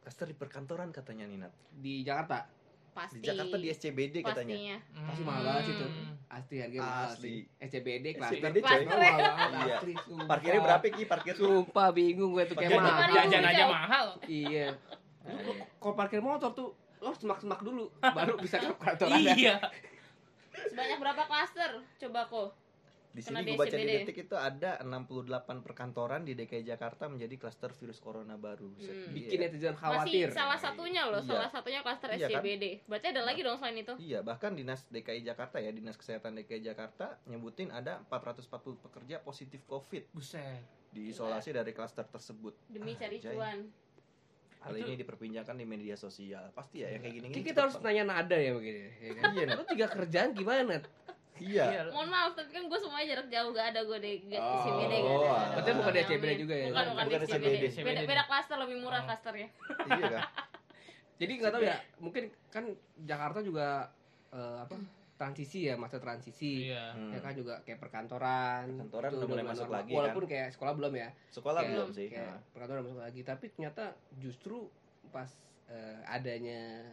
Klaster 0.09 0.25
di 0.25 0.33
perkantoran 0.33 0.89
katanya 0.89 1.21
nih 1.23 1.37
Nat. 1.37 1.53
di 1.69 2.01
Jakarta 2.01 2.49
pasti 2.89 3.21
Di 3.21 3.29
Jakarta 3.29 3.55
di 3.55 3.69
SCBD 3.69 4.15
katanya. 4.19 4.57
pastinya 4.57 4.77
pasti 5.05 5.21
mahal 5.21 5.41
banget 5.45 5.61
sih 5.61 5.75
tuh 5.75 5.85
Hmm. 5.87 6.13
asli 6.31 6.55
harganya 6.57 6.81
mahal 6.83 7.05
Asli. 7.05 7.21
sih 7.21 7.37
SCBD 7.61 8.05
klaster 8.11 8.37
SCBD, 8.39 8.57
coy. 8.59 8.81
Mahal 8.81 8.97
ya? 8.97 9.13
banget, 9.13 9.49
Iya. 9.53 9.77
Parkirnya 10.25 10.61
berapa 10.63 10.85
Ki? 10.89 11.03
Parkir 11.05 11.33
tuh. 11.33 11.45
sumpah 11.61 11.87
bingung 11.91 12.31
gue 12.31 12.41
tuh 12.43 12.57
kayak 12.57 12.73
mahal? 12.75 13.05
Jajan 13.13 13.43
aja 13.45 13.63
mahal. 13.69 14.05
iya 14.25 14.67
kalau 15.77 15.93
parkir 15.93 16.19
motor 16.19 16.49
tuh 16.51 16.73
lo 16.97 17.13
semak-semak 17.13 17.61
dulu 17.61 17.85
baru 18.01 18.33
bisa 18.35 18.57
ke 18.57 18.65
kantor 18.73 19.13
Anda. 19.13 19.29
Iya. 19.31 19.55
sebanyak 20.65 20.97
berapa 20.97 21.21
klaster 21.23 21.71
coba 21.99 22.25
kok 22.25 22.49
Di 23.09 23.25
Kena 23.25 23.41
sini 23.41 23.47
di 23.47 23.51
gue 23.51 23.65
baca 23.65 23.73
di 23.73 23.85
detik 23.89 24.17
itu 24.21 24.35
ada 24.37 24.77
68 24.79 25.65
perkantoran 25.65 26.21
di 26.21 26.37
DKI 26.37 26.61
Jakarta 26.63 27.09
menjadi 27.09 27.35
klaster 27.35 27.73
virus 27.73 27.97
corona 27.97 28.37
baru. 28.37 28.69
Hmm. 28.69 28.77
iya. 28.77 29.09
bikin 29.09 29.37
netizen 29.41 29.73
masih 29.73 29.81
khawatir 29.81 30.27
salah 30.29 30.55
satunya 30.55 31.01
loh 31.03 31.17
Iya. 31.17 31.27
salah 31.27 31.49
satunya 31.49 31.81
klaster 31.81 32.09
Iya 32.11 32.17
kan? 32.21 32.29
SCBD 32.37 32.63
berarti 32.85 33.07
ada 33.09 33.21
lagi 33.23 33.41
dong 33.41 33.57
selain 33.57 33.77
itu 33.77 33.93
Iya, 33.97 34.19
bahkan 34.21 34.53
Dinas 34.53 34.85
DKI 34.85 35.21
Jakarta 35.23 35.57
ya, 35.57 35.69
Dinas 35.69 35.95
Kesehatan 35.95 36.37
DKI 36.37 36.61
Jakarta 36.63 37.17
nyebutin 37.25 37.69
ada 37.69 37.97
440 38.05 38.45
pekerja 38.79 39.17
positif 39.19 39.65
COVID 39.65 40.13
Buset. 40.13 40.61
diisolasi 40.89 41.49
dari 41.51 41.71
klaster 41.71 42.05
tersebut. 42.05 42.53
demi 42.67 42.93
cari 42.93 43.17
Anjay. 43.17 43.33
cuan 43.33 43.59
Hal 44.59 44.75
Itu- 44.75 44.85
ini 44.85 44.99
diperbincangkan 44.99 45.55
di 45.55 45.63
media 45.63 45.95
sosial. 45.95 46.51
Pasti 46.51 46.83
ya, 46.83 46.91
yang 46.91 46.99
kayak 46.99 47.15
gini-gini. 47.15 47.47
Kita 47.47 47.63
harus 47.63 47.79
nanya 47.79 48.03
nada 48.05 48.35
ya 48.35 48.51
begini 48.51 48.91
ya 48.99 49.11
kan? 49.15 49.31
Iya. 49.31 49.55
Lo 49.55 49.63
tiga 49.63 49.87
kerjaan 49.87 50.29
gimana? 50.33 50.83
Iya. 51.41 51.88
mohon 51.89 52.08
maaf 52.08 52.31
tapi 52.34 52.50
kan 52.50 52.63
gue 52.63 52.77
semuanya 52.77 53.08
jarak 53.10 53.27
jauh 53.27 53.50
gak 53.51 53.67
ada 53.69 53.81
gue 53.81 53.98
di 53.98 54.12
Oh. 54.31 54.55
SCBD 54.58 54.93
gak 54.93 55.10
ada, 55.10 55.17
gak 55.17 55.31
ada. 55.31 55.51
Berarti 55.51 55.72
bukan 55.74 55.91
di. 55.91 56.00
SCBD 56.01 56.31
juga 56.38 56.53
ya? 56.53 56.65
bukan 56.67 56.86
bukan 56.86 57.05
di 57.05 57.10
Bukan 57.10 57.19
di 57.19 57.27
SCBD. 57.65 57.86
beda 57.86 58.01
beda 58.05 58.24
klaster 58.25 58.58
lebih 58.58 58.77
murah 58.77 59.00
Oh. 59.00 59.05
klasternya 59.05 59.48
Iya 59.89 60.08
kan? 60.10 60.24
Jadi 61.19 61.31
nggak 61.36 61.51
tahu 61.51 61.63
ya, 61.65 61.77
mungkin 61.98 62.24
kan 62.48 62.63
Jakarta 62.98 63.39
juga 63.39 63.91
eh, 64.29 64.58
apa 64.62 64.75
transisi 65.15 65.67
ya 65.67 65.75
masa 65.75 65.98
transisi. 65.98 66.72
Iya. 66.72 66.96
Hmm. 66.96 67.12
Ya 67.12 67.19
kan 67.19 67.34
juga 67.34 67.60
kayak 67.62 67.75
perkantoran. 67.77 68.72
Perkantoran 68.72 69.10
itu 69.10 69.17
udah 69.17 69.27
mulai 69.27 69.43
masuk 69.43 69.65
normal. 69.65 69.77
lagi, 69.77 69.91
Walaupun 69.93 70.24
kan? 70.24 70.31
kayak 70.31 70.48
sekolah 70.50 70.74
belum 70.74 70.93
ya. 70.96 71.10
Sekolah 71.27 71.60
Kayak- 71.60 71.74
belum 71.74 71.89
sih. 71.91 72.08
Kayak 72.08 72.24
Nah. 72.25 72.39
perkantoran 72.50 72.81
masuk 72.86 73.01
lagi, 73.01 73.22
tapi 73.22 73.46
ternyata 73.50 73.84
justru 74.15 74.58
pas 75.10 75.27
eh, 75.67 76.00
adanya 76.08 76.88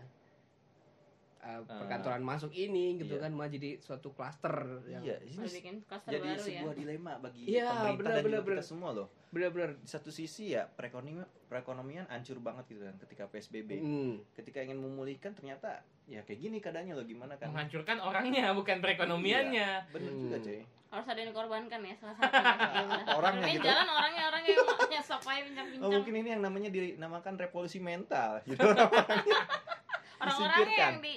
eh, 1.49 1.61
perkantoran 1.63 2.21
masuk 2.21 2.51
ini 2.51 2.99
gitu 2.99 3.15
Iya. 3.15 3.23
kan 3.23 3.31
malah 3.31 3.49
jadi 3.49 3.79
suatu 3.79 4.11
klaster 4.11 4.55
yang 4.85 5.01
Iya, 5.01 5.17
bikin 5.23 5.83
klaster 5.83 6.11
jadi 6.13 6.27
baru 6.27 6.35
ya 6.35 6.43
sebuah 6.43 6.75
dilema 6.75 7.13
bagi 7.17 7.43
Iya, 7.47 7.67
pemerintah 7.69 7.97
benar, 7.97 8.11
dan 8.13 8.19
juga 8.19 8.27
benar, 8.27 8.43
kita 8.43 8.51
benar. 8.53 8.65
semua 8.65 8.91
loh. 8.93 9.09
benar-benar 9.29 9.71
Di 9.77 9.87
satu 9.87 10.09
sisi 10.09 10.45
ya 10.51 10.65
perekonomian 10.67 11.27
perekonomian 11.47 12.07
hancur 12.09 12.39
banget 12.39 12.65
gitu 12.69 12.83
kan 12.83 12.97
ketika 12.99 13.25
PSBB. 13.27 13.71
hmm, 13.77 14.13
Ketika 14.33 14.59
ingin 14.61 14.77
memulihkan 14.77 15.31
ternyata 15.33 15.79
ya 16.05 16.23
kayak 16.23 16.41
gini 16.41 16.57
keadaannya 16.57 16.95
loh 16.95 17.05
gimana 17.05 17.35
kan? 17.35 17.51
Menghancurkan 17.51 17.99
orangnya 18.01 18.51
bukan 18.53 18.79
perekonomiannya. 18.79 19.91
Bener 19.91 20.11
Hmm. 20.11 20.23
juga 20.23 20.39
coy. 20.41 20.63
harus 20.87 21.03
ada 21.05 21.19
yang 21.19 21.31
dikorbankan 21.31 21.81
ya 21.83 21.95
salah 21.97 22.15
satunya 22.17 22.47
Iya, 22.47 22.83
benar. 22.87 23.05
Orangnya 23.13 23.53
gitu. 23.53 23.67
jalan 23.67 23.89
orangnya 23.91 24.23
orangnya 24.25 24.51
yang 24.51 24.67
nyesok 24.89 25.21
aja 25.21 25.35
Oh 25.35 25.45
bincang-bincang 25.45 25.91
mungkin 25.93 26.15
ini 26.17 26.29
yang 26.31 26.43
namanya 26.43 26.69
dinamakan 26.71 27.35
revolusi 27.37 27.79
mental. 27.79 28.31
Gitu. 28.43 28.63
orang-orangnya 30.17 30.77
yang 30.79 30.99
di 30.99 31.15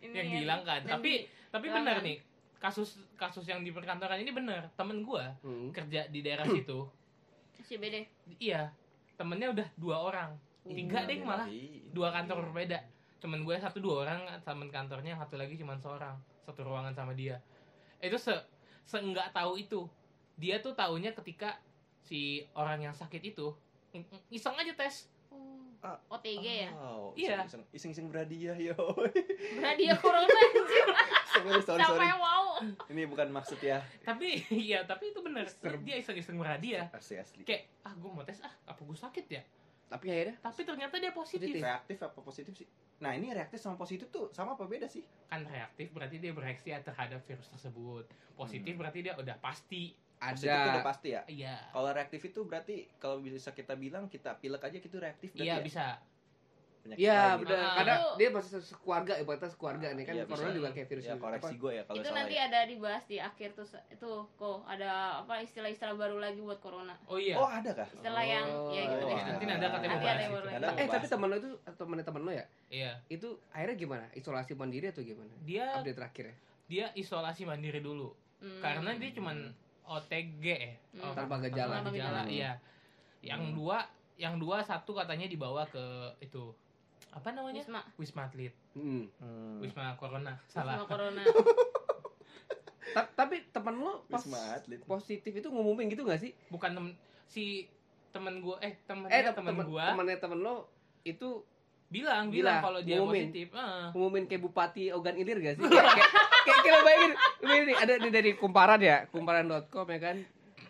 ini 0.00 0.14
Yang 0.16 0.26
ya, 0.26 0.32
dihilangkan. 0.40 0.80
yang 0.84 0.92
Tapi 0.98 1.10
di- 1.12 1.24
tapi 1.50 1.66
benar 1.68 1.96
nih. 2.00 2.18
Kasus 2.60 3.00
kasus 3.16 3.44
yang 3.48 3.64
di 3.64 3.72
perkantoran 3.72 4.20
ini 4.20 4.32
benar. 4.32 4.68
Temen 4.76 5.00
gua 5.00 5.32
hmm. 5.44 5.72
kerja 5.72 6.08
di 6.08 6.20
daerah 6.20 6.44
situ. 6.44 6.84
SCBD 7.60 8.04
Iya. 8.40 8.72
Temennya 9.16 9.52
udah 9.52 9.68
dua 9.76 9.96
orang. 10.00 10.30
Tiga 10.64 11.08
deh 11.08 11.20
malah. 11.24 11.48
Iya. 11.48 11.88
Dua 11.92 12.08
kantor 12.12 12.52
berbeda. 12.52 12.80
Temen 13.20 13.44
gue 13.44 13.52
satu 13.60 13.84
dua 13.84 14.08
orang 14.08 14.24
temen 14.40 14.72
kantornya 14.72 15.12
satu 15.12 15.36
lagi 15.36 15.52
cuma 15.60 15.76
seorang 15.76 16.16
satu 16.48 16.64
ruangan 16.64 16.96
sama 16.96 17.12
dia 17.12 17.36
itu 18.00 18.16
se 18.16 18.32
seenggak 18.88 19.30
tahu 19.30 19.60
itu 19.60 19.84
dia 20.40 20.58
tuh 20.64 20.72
taunya 20.72 21.12
ketika 21.12 21.60
si 22.00 22.48
orang 22.56 22.80
yang 22.80 22.94
sakit 22.96 23.20
itu 23.20 23.52
iseng 24.32 24.56
aja 24.56 24.72
tes. 24.72 25.12
Ah. 25.80 25.96
OTG 26.10 26.44
ya 26.60 26.70
Oh, 26.72 27.10
Iya. 27.14 27.40
iseng- 27.42 27.64
Iseng-iseng 27.70 28.06
berhadiah 28.06 28.52
yo. 28.54 28.76
ya 29.78 29.96
corona 29.96 30.28
anjir 30.28 30.86
sorry, 31.26 31.56
sorry, 31.58 31.80
siapa 31.80 31.94
sorry. 31.94 32.04
yang 32.06 32.20
mau 32.20 32.46
Ini 32.86 33.02
bukan 33.06 33.28
maksud 33.30 33.56
ya. 33.58 33.80
tapi 34.02 34.44
iya 34.68 34.84
tapi 34.84 35.08
itu 35.08 35.20
bener 35.20 35.48
dia 35.80 35.96
iseng-iseng 35.96 36.36
berhadiah 36.36 36.84
Asli 36.90 37.16
asli. 37.16 37.42
kayak 37.42 37.64
ah 37.80 37.92
gue 37.92 38.06
mau 38.06 38.20
tes 38.20 38.36
ah 38.38 38.52
apa 38.66 38.76
gue 38.78 38.92
sakit 38.94 39.26
ya 39.26 39.40
tapi 39.86 40.06
akhirnya 40.06 40.36
tapi 40.38 40.60
ternyata 40.62 40.94
dia 40.96 41.10
positif 41.10 41.48
Positif. 41.48 41.60
Reaktif 41.60 41.98
apa 41.98 42.18
positif 42.20 42.52
sih? 42.54 42.68
Nah 43.00 43.10
ini 43.10 43.26
reaktif 43.28 43.58
sama 43.58 43.74
positif 43.74 44.06
tuh 44.06 44.28
sama 44.30 44.52
apa 44.52 44.62
beda 44.64 44.86
sih? 44.86 45.02
kan 45.26 45.42
reaktif 45.42 45.90
berarti 45.90 46.18
dia 46.18 46.30
bereaksi 46.30 46.70
terhadap 46.76 47.18
virus 47.20 47.48
tersebut 47.48 48.04
positif 48.32 48.70
Hmm. 48.70 48.80
berarti 48.80 49.00
dia 49.00 49.14
udah 49.14 49.34
pasti 49.38 49.96
Positif 50.22 50.46
itu 50.46 50.60
udah 50.60 50.74
ada 50.74 50.82
pasti 50.82 51.08
ya. 51.10 51.22
iya 51.26 51.56
Kalau 51.66 51.90
reaktif 51.90 52.20
itu 52.22 52.40
berarti 52.42 52.76
kalau 52.96 53.16
bisa 53.18 53.50
kita 53.50 53.72
bilang 53.74 54.04
kita 54.06 54.36
pilek 54.36 54.60
aja 54.62 54.76
gitu 54.76 54.96
reaktif 54.96 55.32
iya 55.34 55.56
ya? 55.56 55.60
bisa 55.60 55.86
Iya, 56.90 57.36
udah. 57.36 57.52
Ah. 57.52 57.74
Karena 57.76 57.94
Itu- 57.94 58.16
dia 58.16 58.28
masih 58.30 58.56
sekeluarga, 58.58 59.12
ibaratnya 59.14 59.52
sekeluarga 59.52 59.92
nih 59.92 60.00
kan. 60.02 60.14
Iya, 60.16 60.24
corona 60.24 60.48
bisa. 60.48 60.56
juga 60.56 60.68
kayak 60.72 60.88
virus 60.88 61.04
Ya 61.04 61.14
koreksi 61.14 61.52
Apa? 61.52 61.60
gue 61.60 61.70
ya 61.70 61.82
kalau 61.84 61.96
itu 62.00 62.08
nanti 62.10 62.34
ya. 62.34 62.42
ada 62.42 62.60
dibahas 62.64 63.04
di 63.04 63.16
akhir 63.20 63.48
tuh 63.52 63.66
itu 63.86 64.10
kok 64.32 64.58
ada 64.64 64.90
apa 65.20 65.34
istilah-istilah 65.38 65.92
baru 65.94 66.16
lagi 66.18 66.40
buat 66.40 66.56
corona 66.58 66.96
oh 67.04 67.20
iya 67.20 67.36
Oh 67.36 67.44
ada 67.44 67.68
kah? 67.74 67.84
istilah 67.86 68.24
yang 68.24 68.46
ya 68.70 68.82
gitu 68.86 68.96
Oh, 68.98 69.10
deh 69.12 69.18
nanti 69.22 69.44
ada 69.46 69.66
kata 69.68 69.76
Nanti 69.78 69.92
mau 69.92 70.00
ada 70.00 70.00
bahas 70.00 70.16
yang 70.16 70.24
itu. 70.24 70.32
baru 70.32 70.46
Ada 70.48 70.56
lagi. 70.66 70.80
Eh, 70.80 70.86
tapi 70.90 71.06
temen 71.06 71.28
lo 71.28 71.36
itu 71.36 71.50
atau 71.60 71.78
temen 71.78 71.96
temen 72.00 72.20
lo 72.22 72.32
ya? 72.32 72.44
iya 72.70 72.90
Itu 73.06 73.28
akhirnya 73.52 73.76
gimana? 73.76 74.04
Isolasi 74.14 74.52
mandiri 74.54 74.86
atau 74.88 75.02
gimana? 75.04 75.32
dia 75.42 75.64
Update 75.74 75.94
terakhir 75.94 76.24
ya? 76.24 76.34
dia 76.66 76.86
isolasi 76.94 77.44
mandiri 77.44 77.78
dulu 77.78 78.08
Hmm. 78.40 78.56
karena 78.58 78.96
dia 78.96 79.12
cuman 79.12 79.52
OTG 79.90 80.44
ya 80.46 80.72
Hmm. 80.92 81.12
Tanpa 81.12 81.36
gejala. 81.40 81.74
Tanpa 81.76 81.90
gejala. 81.90 82.22
iya 82.24 82.54
yang 83.20 83.42
Hmm. 83.42 83.54
dua 83.54 83.78
yang 84.16 84.36
dua 84.36 84.60
satu 84.60 84.92
katanya 84.92 85.24
dibawa 85.24 85.66
ke 85.66 85.82
itu 86.20 86.54
apa 87.10 87.30
namanya 87.30 87.58
Wisma 87.60 87.80
wisma 87.96 88.22
atlet 88.24 88.54
Hmm. 88.72 89.10
Hmm. 89.18 89.58
wisma 89.58 89.96
corona 89.96 90.38
Wisma 90.38 90.54
salah 90.54 90.76
corona 90.84 91.22
Ta- 92.90 93.06
tapi 93.16 93.46
temen 93.48 93.76
lo 93.76 94.02
pas 94.04 94.18
Wisma 94.20 94.40
Atlet. 94.52 94.82
positif 94.84 95.30
itu 95.32 95.46
ngumumin 95.46 95.86
gitu 95.86 96.02
gak 96.02 96.18
sih? 96.18 96.34
bukan 96.48 96.70
temen 96.72 96.92
si 97.24 97.70
temen 98.10 98.38
gue 98.40 98.58
eh 98.58 98.66
Eh, 98.68 98.74
temennya 98.84 99.30
temen, 99.32 99.54
temen 99.54 99.66
gue 99.68 99.84
temennya 99.84 100.18
temen 100.18 100.38
lo 100.40 100.66
itu 101.00 101.46
bilang 101.90 102.30
Bilang, 102.30 102.30
bilang 102.30 102.60
kalau 102.62 102.80
dia 102.86 102.96
ngumumin. 103.02 103.34
positif 103.34 103.48
ah. 103.58 103.90
ngumumin 103.90 104.24
kayak 104.30 104.42
Bupati 104.46 104.94
Ogan 104.94 105.16
Ilir 105.18 105.38
gak 105.42 105.54
sih? 105.58 105.62
kayak, 105.66 105.90
kayak, 105.90 106.10
kayak, 106.46 106.58
kayak 106.62 106.72
lo 106.72 106.80
bayangin, 106.86 107.12
nih, 107.66 107.76
ada 107.76 107.92
dari 107.98 108.30
kumparan 108.38 108.78
ya, 108.78 108.96
kumparan.com 109.10 109.86
ya 109.90 109.98
kan. 109.98 110.16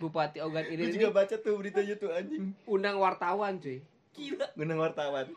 Bupati 0.01 0.39
Ogan 0.41 0.65
Ilir 0.65 0.89
ini 0.89 0.97
juga 0.97 1.13
baca 1.13 1.35
tuh 1.37 1.61
beritanya 1.61 1.95
tuh 2.01 2.09
anjing. 2.09 2.57
undang 2.65 2.97
wartawan 2.97 3.61
cuy. 3.61 3.85
Gila. 4.17 4.47
Gunung 4.57 4.81
wartawan. 4.81 5.29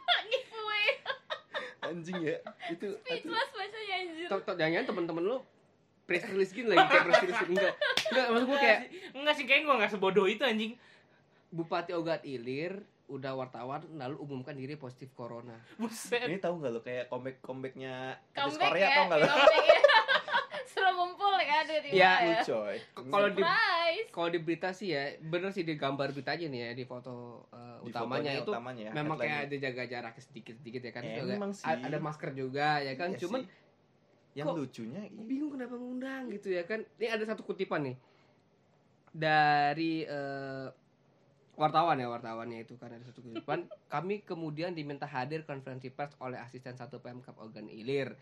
Anjing 1.83 2.15
ya. 2.23 2.39
Itu 2.71 2.95
speechless 3.03 3.49
bacanya 3.51 3.93
anjir 3.99 4.25
Tuh, 4.31 4.39
tuh, 4.39 4.55
Jangan-jangan 4.55 4.87
temen-temen 4.87 5.23
lo 5.27 5.37
press 6.07 6.23
release 6.31 6.55
gini 6.55 6.71
lagi 6.71 6.79
kayak 6.87 7.03
press 7.11 7.21
release 7.27 7.43
enggak. 7.51 7.73
Enggak, 8.07 8.25
maksud 8.31 8.47
gue 8.47 8.59
kayak 8.59 8.79
enggak 9.19 9.33
sih 9.35 9.43
kayaknya 9.43 9.63
gue 9.67 9.75
nggak 9.83 9.91
sebodoh 9.91 10.25
itu 10.31 10.43
anjing 10.47 10.71
Bupati 11.51 11.91
Ogan 11.91 12.23
Ilir 12.23 12.81
udah 13.05 13.31
wartawan 13.36 13.83
lalu 13.93 14.15
umumkan 14.17 14.53
diri 14.53 14.74
positif 14.74 15.12
corona. 15.12 15.60
buset 15.75 16.24
Ini 16.24 16.38
tahu 16.38 16.57
nggak 16.57 16.72
lo 16.72 16.79
kayak 16.79 17.05
comeback 17.07 17.38
comebacknya 17.39 18.15
comeback 18.31 18.69
Korea 18.69 18.81
ya 18.81 18.89
tau 18.89 19.03
nggak 19.05 19.19
lo? 19.19 19.27
comeback 19.27 19.65
ya 19.65 19.79
suruh 20.74 20.91
ngumpul 20.91 21.36
ya 21.36 21.57
di 21.62 21.89
Ya, 21.91 22.12
ya 22.17 22.39
Lu 22.39 22.48
coy. 22.48 22.75
Kalau 23.05 23.27
di 23.29 23.41
kalau 24.10 24.29
di 24.29 24.39
berita 24.39 24.69
sih 24.72 24.89
ya 24.89 25.03
bener 25.19 25.50
sih 25.50 25.62
di 25.62 25.75
gambar 25.75 26.10
berita 26.10 26.33
aja 26.33 26.45
nih 26.45 26.60
ya 26.60 26.72
di 26.74 26.83
foto 26.83 27.45
uh, 27.50 27.77
Di 27.79 27.91
utamanya 27.91 28.31
itu 28.33 28.50
utamanya 28.50 28.83
ya, 28.83 28.91
memang 28.91 29.15
kayak 29.15 29.38
ada 29.45 29.55
jaga 29.60 29.83
jarak 29.86 30.15
sedikit 30.17 30.55
sedikit 30.55 30.81
ya 30.81 30.91
kan 30.91 31.03
Eh, 31.03 31.13
juga 31.15 31.33
emang 31.36 31.51
sih. 31.51 31.67
ada 31.67 31.98
masker 32.00 32.31
juga 32.31 32.79
ya 32.79 32.93
kan 32.95 33.12
Iya 33.12 33.19
cuman 33.19 33.41
sih. 33.41 33.51
yang 34.33 34.48
Kok- 34.50 34.57
lucunya 34.57 35.01
bingung 35.13 35.51
kenapa 35.51 35.75
ngundang 35.75 36.24
gitu 36.31 36.50
ya 36.50 36.63
kan. 36.63 36.81
Ini 36.95 37.07
ada 37.12 37.24
satu 37.24 37.43
kutipan 37.43 37.86
nih 37.86 37.98
dari 39.12 40.01
eh, 40.03 40.67
wartawan 41.53 41.95
ya 41.95 42.07
wartawannya 42.07 42.62
itu 42.62 42.75
kan 42.75 42.89
ada 42.89 43.03
satu 43.03 43.22
kutipan. 43.22 43.63
Kami 43.88 44.22
kemudian 44.22 44.72
diminta 44.72 45.05
hadir 45.05 45.43
konferensi 45.43 45.88
pers 45.88 46.17
oleh 46.17 46.38
asisten 46.38 46.74
satu 46.74 46.98
Pemkap 46.98 47.38
Ogan 47.38 47.67
Ilir, 47.67 48.17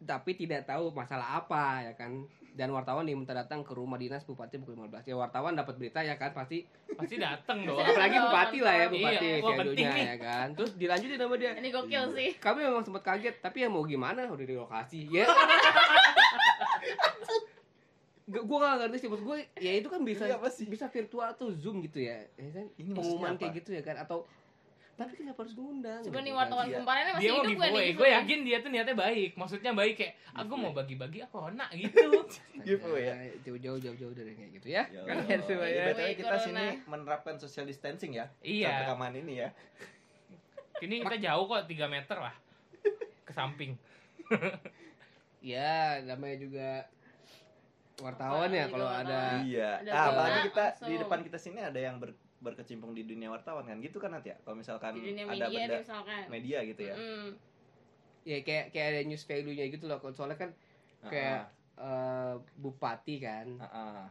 tapi 0.00 0.34
tidak 0.34 0.64
tahu 0.64 0.90
masalah 0.90 1.38
apa 1.38 1.82
ya 1.82 1.92
kan. 1.92 2.22
Dan 2.48 2.74
wartawan 2.74 3.06
diminta 3.06 3.30
datang 3.30 3.62
ke 3.62 3.70
rumah 3.70 3.94
dinas 3.94 4.22
bupati 4.22 4.58
pukul 4.58 4.74
15. 4.80 5.06
Ya 5.06 5.14
wartawan 5.14 5.54
dapat 5.54 5.78
berita 5.78 6.02
ya 6.02 6.14
kan 6.14 6.30
pasti 6.32 6.66
pasti 6.90 7.14
dateng 7.16 7.62
dong 7.62 7.78
apalagi 7.78 8.18
bupati 8.18 8.58
lah 8.58 8.74
ya 8.74 8.86
Iya, 8.88 9.38
bupati 9.38 9.78
nih. 9.78 10.02
ya 10.04 10.16
kan. 10.18 10.46
Terus 10.54 10.74
dilanjutin 10.74 11.14
sama 11.16 11.34
dia. 11.34 11.54
Ini 11.54 11.68
gokil 11.68 11.90
Iya. 12.02 12.02
sih. 12.10 12.30
Kami 12.36 12.58
memang 12.60 12.82
sempat 12.82 13.02
kaget, 13.04 13.38
tapi 13.38 13.62
ya 13.62 13.70
mau 13.70 13.86
gimana 13.86 14.26
udah 14.26 14.42
di 14.42 14.54
lokasi. 14.54 15.06
Ya. 15.08 15.30
gue 18.28 18.56
gak 18.60 18.76
ngerti 18.84 18.96
sih. 19.00 19.08
Maksud 19.08 19.24
gue 19.24 19.38
ya 19.56 19.72
itu 19.80 19.88
kan 19.88 20.00
bisa 20.04 20.24
bisa 20.68 20.86
virtual 20.86 21.26
atau 21.32 21.48
zoom 21.56 21.80
gitu 21.80 22.04
ya, 22.04 22.20
ya 22.36 22.50
kan? 22.52 22.66
Ini 22.76 22.92
maksudnya 22.92 22.96
pengumuman 23.00 23.34
kayak 23.40 23.52
gitu 23.64 23.70
ya 23.72 23.82
kan? 23.82 23.96
Atau 23.96 24.28
tapi 24.98 25.14
kenapa 25.14 25.46
harus 25.46 25.54
ngundang? 25.54 26.02
Coba 26.02 26.10
gitu 26.10 26.26
nih 26.26 26.34
wartawan 26.34 26.66
Iya. 26.66 26.76
kumparannya 26.82 27.12
masih 27.14 27.22
dia 27.22 27.30
hidup 27.38 27.54
gak 27.54 27.70
nih? 27.70 27.90
gue 27.94 28.08
yakin 28.18 28.38
dia 28.42 28.56
tuh 28.58 28.70
niatnya 28.74 28.96
baik. 28.98 29.30
Maksudnya 29.38 29.70
baik 29.70 29.94
kayak 29.94 30.12
aku 30.34 30.52
mau 30.58 30.72
bagi-bagi 30.74 31.18
ah 31.22 31.30
corona 31.30 31.66
gitu. 31.70 32.26
Giveaway 32.66 33.02
ya? 33.06 33.14
jauh-jauh 33.46 33.78
jauh-jauh 33.78 34.10
dari 34.10 34.34
kayak 34.34 34.50
gitu 34.58 34.68
ya, 34.74 34.82
Ya 34.90 35.06
kan 35.06 35.22
ya. 35.22 35.38
BTW 35.38 35.62
kita 36.18 36.34
sini 36.42 36.82
menerapkan 36.90 37.38
social 37.38 37.62
distancing 37.62 38.18
ya. 38.18 38.26
Iya. 38.42 38.90
Rekaman 38.90 39.14
ini 39.22 39.46
ya. 39.46 39.54
ini 40.84 40.98
kita 40.98 41.16
jauh 41.22 41.46
kok 41.46 41.62
3 41.70 41.86
meter 41.86 42.18
lah. 42.18 42.34
Ke 43.22 43.32
samping. 43.32 43.78
Ya 45.38 46.02
namanya 46.02 46.36
juga 46.42 46.68
wartawan 48.00 48.48
ya 48.48 48.64
kalau 48.66 48.86
wartawan. 48.86 49.06
ada 49.06 49.20
iya. 49.42 49.70
ada 49.78 49.90
Ah, 49.90 50.04
apalagi 50.08 50.14
corona, 50.30 50.46
kita 50.46 50.64
di 50.64 50.70
langsung. 50.70 51.00
depan 51.00 51.18
kita 51.22 51.38
sini 51.38 51.58
ada 51.60 51.80
yang 51.80 51.96
ber- 51.96 52.14
berkecimpung 52.38 52.92
di 52.92 53.02
dunia 53.02 53.28
wartawan 53.28 53.62
kan 53.62 53.78
gitu 53.78 53.96
kan 53.96 54.10
nanti 54.10 54.30
ya. 54.30 54.38
Kalau 54.38 54.54
misalkan 54.54 54.94
Di 54.94 55.02
dunia 55.04 55.24
ada 55.24 55.34
media 55.44 55.58
benda 55.60 55.78
misalkan. 55.80 56.22
media 56.28 56.58
gitu 56.64 56.82
ya. 56.84 56.94
Mm. 56.94 57.28
ya 58.24 58.38
kayak 58.40 58.64
kayak 58.70 58.86
ada 58.88 59.00
news 59.04 59.24
value-nya 59.24 59.64
gitu 59.66 59.84
loh 59.84 59.98
soalnya 60.08 60.36
kan 60.36 60.50
kayak 61.02 61.48
eh, 61.74 62.34
bupati 62.54 63.14
kan 63.18 63.46
Ah, 63.56 63.64
ah, 63.64 63.78
ah. 63.96 64.08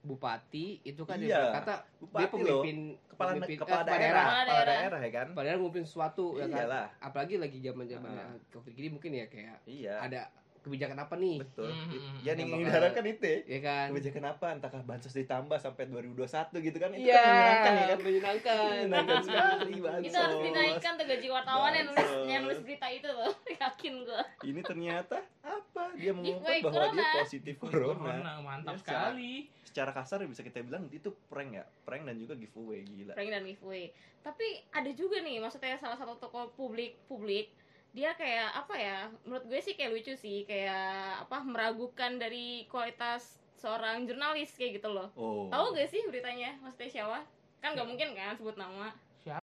bupati 0.00 0.66
itu 0.80 1.02
kan 1.02 1.18
Iya, 1.18 1.26
dia 1.26 1.38
berkata 1.50 1.74
dia 1.82 1.98
bupati 1.98 2.24
pemimpin 2.30 2.76
kepala 3.06 3.30
pemimpin- 3.34 3.58
kepala 3.58 3.74
eh, 3.74 3.86
daerah, 3.86 3.98
Kepala 3.98 4.22
kepala 4.22 4.46
daerah. 4.46 4.76
daerah 4.78 5.00
ya 5.00 5.10
kan? 5.12 5.28
Padahal 5.34 5.58
memimpin 5.58 5.82
sesuatu 5.82 6.24
ya 6.32 6.46
kan. 6.46 6.58
Iyalah. 6.62 6.86
Apalagi 7.00 7.34
lagi 7.36 7.58
zaman-zaman 7.60 8.10
Ah. 8.14 8.38
covid 8.48 8.70
gini 8.70 8.88
mungkin 8.88 9.10
ya 9.12 9.26
kayak 9.26 9.56
Iya. 9.66 9.94
ada 9.98 10.20
kebijakan 10.66 10.98
apa 10.98 11.14
nih? 11.14 11.38
Betul. 11.38 11.70
Hmm. 11.70 11.88
Yang 11.88 12.02
Yang 12.18 12.36
ingin 12.36 12.50
bakal- 12.50 12.66
diharapkan 12.66 13.04
itu 13.06 13.24
ya. 13.24 13.38
Ya 13.46 13.58
kan. 13.60 13.86
Kebijakan 13.88 14.24
apa? 14.26 14.46
Entahkah 14.52 14.82
bansos 14.82 15.14
ditambah 15.14 15.56
sampai 15.56 15.82
2021 15.86 16.58
gitu 16.60 16.76
kan? 16.76 16.90
Itu 16.90 17.00
Iya, 17.00 17.14
kan 17.14 17.22
menyenangkan 17.24 17.72
ya 17.72 17.86
kan? 17.86 17.98
menyenangkan. 18.02 18.56
Menyenangkan 18.68 19.18
sekali 19.22 19.74
bansos. 19.86 20.04
Itu 20.04 20.18
harus 20.18 20.38
dinaikkan 20.42 20.92
tuh 20.92 21.06
gaji 21.06 21.28
wartawan 21.30 21.72
yang 21.72 21.86
nulis 21.86 22.10
yang 22.26 22.40
nulis 22.42 22.60
berita 22.60 22.86
itu 22.88 23.06
tuh. 23.06 23.32
Yakin 23.62 23.94
gua. 24.02 24.22
Ini 24.42 24.60
ternyata 24.60 25.16
apa? 25.40 25.82
Dia 25.94 26.10
mengumumkan 26.10 26.42
Giveaway 26.42 26.60
bahwa 26.60 26.84
dia 26.88 26.90
corona. 26.98 27.14
positif 27.16 27.54
corona. 27.56 27.94
corona 27.94 28.32
mantap 28.40 28.74
Ya, 28.74 28.80
sekali 28.80 29.32
Secara 29.66 29.92
kasar 29.92 30.24
bisa 30.24 30.40
kita 30.40 30.60
bilang 30.60 30.88
itu 30.88 31.12
prank 31.28 31.52
ya, 31.52 31.64
prank 31.84 32.02
dan 32.02 32.16
juga 32.16 32.32
giveaway 32.34 32.80
gila. 32.82 33.12
Prank 33.12 33.28
dan 33.28 33.44
giveaway. 33.44 33.92
Tapi 34.18 34.46
ada 34.70 34.90
juga 34.90 35.20
nih, 35.20 35.36
maksudnya 35.36 35.76
salah 35.76 35.94
satu 35.94 36.16
toko 36.16 36.48
publik 36.50 36.96
publik 37.04 37.52
dia 37.96 38.12
kayak 38.12 38.52
apa 38.52 38.74
ya? 38.76 38.98
Menurut 39.24 39.48
gue 39.48 39.60
sih 39.64 39.72
kayak 39.72 39.96
lucu 39.96 40.12
sih, 40.20 40.44
kayak 40.44 41.24
apa 41.24 41.40
meragukan 41.40 42.20
dari 42.20 42.68
kualitas 42.68 43.40
seorang 43.56 44.04
jurnalis 44.04 44.52
kayak 44.52 44.84
gitu 44.84 44.92
loh. 44.92 45.08
Oh. 45.16 45.48
Tahu 45.48 45.72
gak 45.72 45.88
sih 45.88 46.04
beritanya? 46.12 46.60
Maksudnya 46.60 46.92
siapa? 46.92 47.24
Kan 47.64 47.72
nggak 47.72 47.88
mungkin 47.88 48.12
kan 48.12 48.36
sebut 48.36 48.60
nama. 48.60 48.92
Ya, 49.24 49.40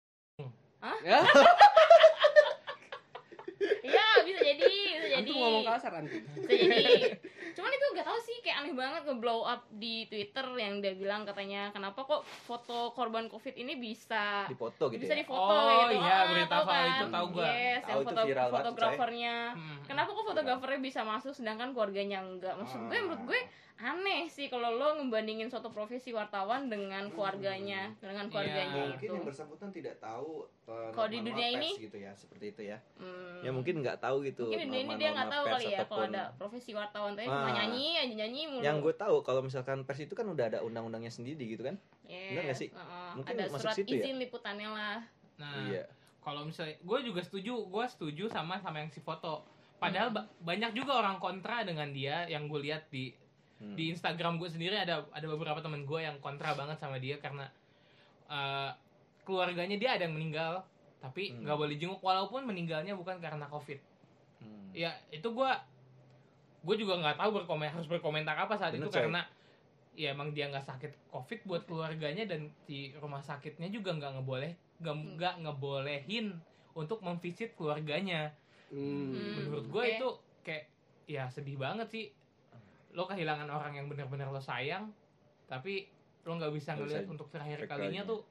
Iya, 3.83 4.07
bisa 4.29 4.41
jadi, 4.45 4.73
bisa 5.01 5.09
jadi. 5.09 5.17
antum 5.25 5.32
ngomong 5.43 5.65
kasar 5.67 5.93
antum. 5.95 6.23
bisa 6.23 6.49
jadi 6.49 6.85
cuman 7.53 7.71
itu 7.71 7.85
gak 7.93 8.07
tahu 8.07 8.19
sih 8.19 8.37
kayak 8.41 8.57
aneh 8.59 8.73
banget 8.73 9.03
nge-blow 9.05 9.41
up 9.43 9.61
di 9.71 9.95
Twitter 10.07 10.47
yang 10.57 10.79
dia 10.79 10.95
bilang 10.95 11.23
katanya 11.23 11.69
kenapa 11.69 12.01
kok 12.03 12.23
foto 12.25 12.91
korban 12.91 13.27
covid 13.27 13.53
ini 13.55 13.75
bisa 13.75 14.47
Dipoto 14.47 14.89
gitu 14.89 15.01
bisa 15.01 15.13
ya. 15.13 15.21
difoto 15.21 15.53
Oh, 15.53 15.69
gitu 15.85 15.99
iya, 15.99 16.15
Ah, 16.15 16.25
berita 16.27 16.49
tahu 16.51 16.65
soal 16.65 16.73
kan? 16.73 16.89
itu 16.89 17.07
tahu 17.09 17.27
gua. 17.31 17.45
yes 17.45 17.53
Tahu 17.79 17.91
yang 17.91 17.99
itu 17.99 18.09
foto 18.09 18.23
viral 18.23 18.47
banget, 18.47 18.57
fotografernya 18.65 19.37
Hmm. 19.53 19.79
kenapa 19.85 20.11
kok 20.11 20.27
fotografernya 20.27 20.81
bisa 20.81 21.01
masuk 21.03 21.33
sedangkan 21.33 21.69
keluarganya 21.71 22.19
enggak 22.21 22.55
maksud 22.55 22.81
gue 22.83 22.95
Ah. 22.95 23.03
menurut 23.03 23.25
gue 23.27 23.41
aneh 23.83 24.23
sih 24.29 24.47
kalau 24.47 24.71
lo 24.71 24.95
ngebandingin 24.97 25.51
suatu 25.51 25.69
profesi 25.69 26.11
wartawan 26.11 26.71
dengan 26.71 27.11
keluarganya 27.11 27.91
dengan 27.99 28.31
keluarganya 28.31 28.63
Iya. 28.63 28.95
Mungkin 28.95 29.03
itu 29.03 29.13
yang 29.13 29.27
bersangkutan 29.27 29.71
tidak 29.71 29.99
tahu 29.99 30.47
eh, 30.63 30.91
Kalau 30.91 31.09
di 31.11 31.19
dunia 31.21 31.49
ini- 31.51 31.75
gitu 31.77 31.99
ya, 31.99 32.15
seperti 32.15 32.45
itu 32.49 32.63
ya. 32.65 32.79
Hmm. 32.95 33.43
Ya 33.43 33.51
mungkin 33.51 33.83
nggak 33.83 33.99
tahu 33.99 34.23
gitu. 34.23 34.47
mungkin 34.47 34.61
di 34.61 34.67
dunia 34.69 34.83
ini 34.85 34.95
dia 34.97 35.11
nggak 35.11 35.31
tahu 35.33 35.45
pers 35.45 35.55
kali 35.55 35.67
ya 35.67 35.79
kalau 35.83 36.05
ada 36.05 36.23
profesi 36.35 36.71
wartawan 36.73 37.13
tapi 37.13 37.27
cuma 37.27 37.45
Ah. 37.45 37.55
nyanyi 37.55 37.87
aja 37.97 38.15
nyanyi 38.17 38.41
mulu 38.47 38.61
Yang 38.61 38.77
gue 38.81 38.95
tahu 38.95 39.17
kalau 39.21 39.41
misalkan 39.41 39.79
pers 39.83 40.01
itu 40.01 40.13
kan 40.13 40.27
udah 40.27 40.45
ada 40.47 40.59
undang-undangnya 40.61 41.09
sendiri 41.09 41.41
gitu 41.47 41.63
kan? 41.63 41.81
Yes, 42.05 42.29
Bener 42.29 42.43
nggak 42.45 42.59
sih? 42.59 42.69
heeh. 42.69 43.11
Mungkin 43.15 43.33
ada 43.33 43.45
masuk 43.47 43.61
surat 43.63 43.75
situ 43.75 43.91
ya? 43.91 44.03
izin 44.03 44.17
liputannya 44.19 44.69
lah. 44.69 44.99
nah 45.35 45.57
Iya. 45.65 45.85
kalau 46.21 46.45
misalnya 46.45 46.77
gue 46.79 46.99
juga 47.03 47.21
setuju 47.21 47.55
gue 47.65 47.85
setuju 47.89 48.25
sama 48.29 48.59
sama 48.59 48.79
yang 48.79 48.89
si 48.89 49.01
foto 49.01 49.43
padahal 49.77 50.09
Hmm. 50.09 50.19
ba- 50.19 50.29
banyak 50.45 50.71
juga 50.73 50.93
orang 50.97 51.17
kontra 51.19 51.63
dengan 51.63 51.91
dia 51.91 52.25
yang 52.27 52.47
gue 52.47 52.61
lihat 52.63 52.87
di 52.87 53.11
Hmm. 53.57 53.75
di 53.75 53.91
Instagram 53.91 54.37
gue 54.37 54.47
sendiri 54.47 54.77
ada 54.77 55.07
ada 55.09 55.27
beberapa 55.27 55.59
temen 55.59 55.83
gue 55.83 55.99
yang 55.99 56.19
kontra 56.19 56.53
banget 56.53 56.77
sama 56.77 56.97
dia 56.97 57.17
karena 57.17 57.49
eh, 58.29 58.71
keluarganya 59.23 59.77
dia 59.77 59.91
ada 59.93 60.05
yang 60.05 60.15
meninggal 60.15 60.63
tapi 60.99 61.31
Hmm. 61.31 61.43
nggak 61.43 61.57
boleh 61.57 61.75
jenguk 61.77 62.01
walaupun 62.01 62.43
meninggalnya 62.43 62.93
bukan 62.93 63.19
karena 63.19 63.47
covid 63.47 63.79
Hmm. 64.43 64.69
ya 64.73 64.91
itu 65.09 65.25
gue 65.25 65.51
gue 66.63 66.77
juga 66.77 66.95
nggak 66.97 67.17
tahu 67.17 67.31
berkomen 67.35 67.71
harus 67.71 67.87
berkomentar 67.87 68.35
apa 68.35 68.55
saat 68.55 68.73
Bener, 68.73 68.87
itu 68.87 68.91
coy. 68.91 68.99
karena 69.03 69.23
ya 69.93 70.11
emang 70.11 70.31
dia 70.31 70.49
nggak 70.49 70.65
sakit 70.65 70.93
covid 71.09 71.41
buat 71.45 71.63
keluarganya 71.65 72.25
dan 72.25 72.49
di 72.65 72.95
rumah 72.97 73.21
sakitnya 73.21 73.69
juga 73.69 73.93
nggak 73.93 74.13
ngeboleh 74.17 74.53
nggak 74.79 74.95
Hmm. 74.95 75.09
nggak 75.17 75.35
ngebolehin 75.41 76.27
untuk 76.73 76.99
memvisit 77.01 77.53
keluarganya 77.53 78.33
Hmm. 78.69 79.13
Hmm. 79.13 79.33
menurut 79.39 79.67
gue 79.69 79.83
oke. 79.83 79.93
itu 79.93 80.09
kayak 80.43 80.65
ya 81.05 81.29
sedih 81.29 81.57
banget 81.57 81.89
sih 81.89 82.05
lo 82.93 83.05
kehilangan 83.05 83.47
orang 83.47 83.75
yang 83.75 83.87
benar-benar 83.87 84.29
lo 84.29 84.39
sayang 84.39 84.89
tapi 85.45 85.89
lo 86.23 86.33
nggak 86.33 86.53
bisa 86.53 86.73
ngeliat 86.73 87.05
untuk 87.05 87.29
terakhir 87.29 87.67
kalinya 87.67 88.07
tuh 88.07 88.25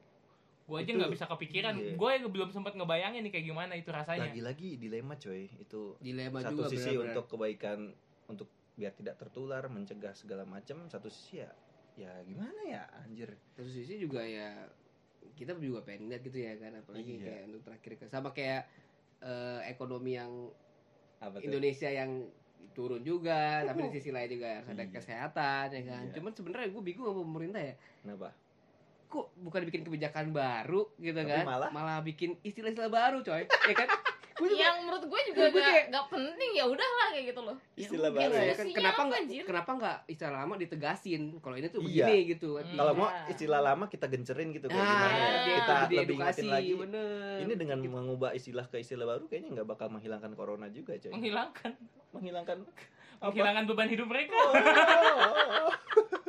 gue 0.62 0.76
aja 0.78 0.90
nggak 0.94 1.12
bisa 1.12 1.26
kepikiran 1.26 1.74
iya. 1.74 1.94
gue 1.94 2.12
belum 2.24 2.48
sempat 2.48 2.72
ngebayangin 2.72 3.26
nih 3.26 3.32
kayak 3.34 3.46
gimana 3.46 3.72
itu 3.74 3.90
rasanya 3.90 4.30
Lagi-lagi 4.30 4.78
dilema 4.78 5.14
coy. 5.16 5.50
Itu 5.58 5.98
Dilema 5.98 6.38
satu 6.38 6.54
juga 6.56 6.66
sisi 6.70 6.90
benar-benar. 6.90 7.08
untuk 7.12 7.24
kebaikan 7.28 7.78
untuk 8.26 8.48
biar 8.72 8.92
tidak 8.94 9.14
tertular, 9.18 9.66
mencegah 9.68 10.14
segala 10.14 10.46
macam, 10.46 10.86
satu 10.88 11.10
sisi 11.10 11.42
ya 11.42 11.50
ya 11.92 12.08
gimana 12.24 12.56
ya 12.64 12.82
anjir. 13.04 13.28
satu 13.52 13.68
sisi 13.68 14.00
juga 14.00 14.24
ya 14.24 14.64
kita 15.36 15.52
juga 15.54 15.84
pengen 15.84 16.08
lihat 16.08 16.24
gitu 16.24 16.40
ya 16.40 16.56
kan 16.56 16.72
apalagi 16.74 17.20
Iya. 17.20 17.24
kayak 17.26 17.42
untuk 17.52 17.62
terakhir 17.62 17.92
sama 18.08 18.32
kayak 18.32 18.64
eh, 19.20 19.60
ekonomi 19.68 20.16
yang 20.16 20.32
Apa 21.20 21.38
tuh? 21.38 21.46
Indonesia 21.46 21.86
yang 21.86 22.26
turun 22.72 23.02
juga 23.02 23.60
tapi 23.62 23.84
di 23.86 23.92
sisi 23.92 24.08
lain 24.08 24.30
juga 24.32 24.56
harus 24.56 24.70
ada 24.70 24.82
Iya. 24.82 24.90
kesehatan 24.90 25.66
ya 25.68 25.82
kan 25.84 26.02
Iya. 26.08 26.14
cuman 26.16 26.32
sebenarnya 26.32 26.68
gue 26.72 26.82
bingung 26.82 27.06
sama 27.06 27.22
pemerintah 27.22 27.60
ya 27.60 27.74
Kenapa? 28.00 28.28
Kok 29.12 29.26
bukan 29.36 29.60
bikin 29.64 29.82
kebijakan 29.82 30.32
baru 30.32 30.88
gitu 30.96 31.12
Tapi 31.14 31.28
kan 31.30 31.44
malah? 31.44 32.00
bikin 32.00 32.40
istilah-istilah 32.40 32.88
baru 32.88 33.20
coy 33.20 33.44
ya 33.68 33.76
kan 33.76 33.88
juga 34.34 34.58
Yang 34.58 34.76
menurut 34.80 35.04
gue 35.04 35.20
juga 35.24 35.38
Gue 35.44 35.54
gak, 35.54 35.62
kayak- 35.62 35.86
gak 35.92 36.06
penting 36.08 36.50
ya 36.52 36.64
udahlah 36.64 37.08
kayak 37.10 37.24
gitu 37.28 37.40
loh. 37.42 37.56
ya 37.70 37.78
Istilah 37.78 38.08
udah 38.08 38.18
baru 38.18 38.32
ya. 38.32 38.40
ya 38.42 38.42
kan 38.48 38.48
Fungsinya 38.56 38.74
kenapa 38.74 38.96
apa, 38.96 39.02
nggak 39.04 39.22
kenapa 39.44 39.70
nggak 39.72 39.96
istilah 40.08 40.32
lama 40.34 40.54
ditegasin 40.56 41.22
kalau 41.38 41.54
ini 41.54 41.68
tuh 41.68 41.80
Iya. 41.80 41.86
begini 42.02 42.16
gitu 42.32 42.48
Hmm. 42.54 42.74
Kalau 42.74 42.92
mau 42.92 43.06
Iya. 43.06 43.22
istilah 43.28 43.60
lama 43.62 43.84
kita 43.86 44.06
gencerin 44.08 44.48
gitu 44.50 44.66
kayak 44.66 44.80
nah, 44.80 44.88
gimana 44.88 45.14
ya. 45.14 45.30
dia 45.38 45.54
Kita 45.54 45.74
di 45.84 45.96
lebih 45.96 46.14
ingetin 46.16 46.46
lagi. 46.48 46.72
bener 46.74 47.36
Ini 47.38 47.54
dengan 47.54 47.78
Gitu. 47.78 47.92
mengubah 47.92 48.30
istilah 48.32 48.66
ke 48.66 48.76
istilah 48.78 49.04
baru 49.06 49.24
kayaknya 49.26 49.48
nggak 49.52 49.68
bakal 49.68 49.86
menghilangkan 49.88 50.32
corona 50.32 50.66
juga 50.68 50.92
coy. 50.96 51.12
menghilangkan 51.12 51.70
Menghilangkan 52.10 52.56
apa? 53.14 53.30
menghilangkan 53.30 53.64
beban 53.68 53.88
hidup 53.88 54.06
mereka 54.08 54.34
Oh. 54.34 55.70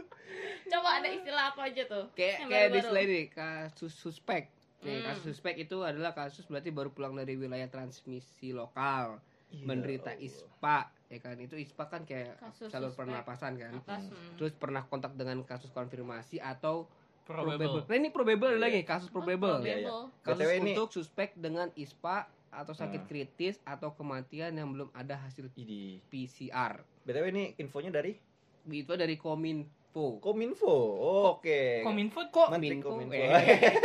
Coba 0.74 0.90
ada 0.98 1.08
istilah 1.08 1.44
apa 1.50 1.62
aja 1.64 1.84
tuh? 1.86 2.06
kayak 2.12 2.36
Yang 2.40 2.50
kayak 2.50 2.68
di 2.68 2.80
ini 3.06 3.22
kasus 3.30 3.94
suspek 3.94 4.50
nih 4.82 5.00
Hmm. 5.00 5.06
kasus 5.08 5.24
suspek 5.32 5.56
itu 5.60 5.78
adalah 5.80 6.12
kasus 6.12 6.44
berarti 6.44 6.68
baru 6.70 6.90
pulang 6.90 7.14
dari 7.14 7.34
wilayah 7.34 7.68
transmisi 7.68 8.52
lokal 8.52 9.22
Iya, 9.48 9.64
menderita 9.64 10.12
ispa 10.18 10.90
ya 11.08 11.22
kan 11.22 11.38
itu 11.38 11.54
ispa 11.56 11.86
kan 11.86 12.04
kayak 12.04 12.36
Kasus 12.36 12.68
saluran 12.68 12.90
suspek. 12.90 13.06
pernapasan 13.06 13.54
kan 13.56 13.74
Atas. 13.78 14.04
Hmm. 14.04 14.12
hmm. 14.12 14.36
terus 14.36 14.52
pernah 14.52 14.82
kontak 14.82 15.14
dengan 15.14 15.40
kasus 15.44 15.70
konfirmasi 15.70 16.42
atau 16.42 16.90
probable 17.24 17.62
probable 17.80 17.86
nah 17.86 17.96
ini 17.96 18.10
probable 18.10 18.52
Iya. 18.52 18.60
lagi 18.60 18.82
kasus 18.84 19.08
probable 19.08 19.62
iya. 19.62 19.78
Probable. 19.80 20.04
kasus 20.20 20.42
BTW 20.42 20.52
ini- 20.58 20.74
untuk 20.74 20.90
suspek 20.92 21.30
dengan 21.34 21.70
ispa 21.76 22.26
atau 22.52 22.74
sakit 22.76 23.00
Nah. 23.00 23.08
kritis 23.08 23.56
atau 23.64 23.94
kematian 23.94 24.52
yang 24.52 24.68
belum 24.68 24.90
ada 24.92 25.16
hasil 25.18 25.48
Idi. 25.54 26.02
PCR. 26.04 26.82
BTW 27.04 27.26
ini 27.30 27.44
infonya 27.56 27.94
dari 27.94 28.18
Itu 28.66 28.96
dari 28.96 29.16
Kominfo. 29.16 29.83
Kominfo. 29.94 30.66
Oh, 30.66 31.38
Oke. 31.38 31.82
Kominfo 31.82 32.26
Kok 32.28 32.50
Menteri 32.50 32.76
Minfo? 32.76 32.90
Kominfo. 32.92 33.14
Eh. 33.22 33.78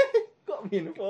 Kominfo. 0.42 1.08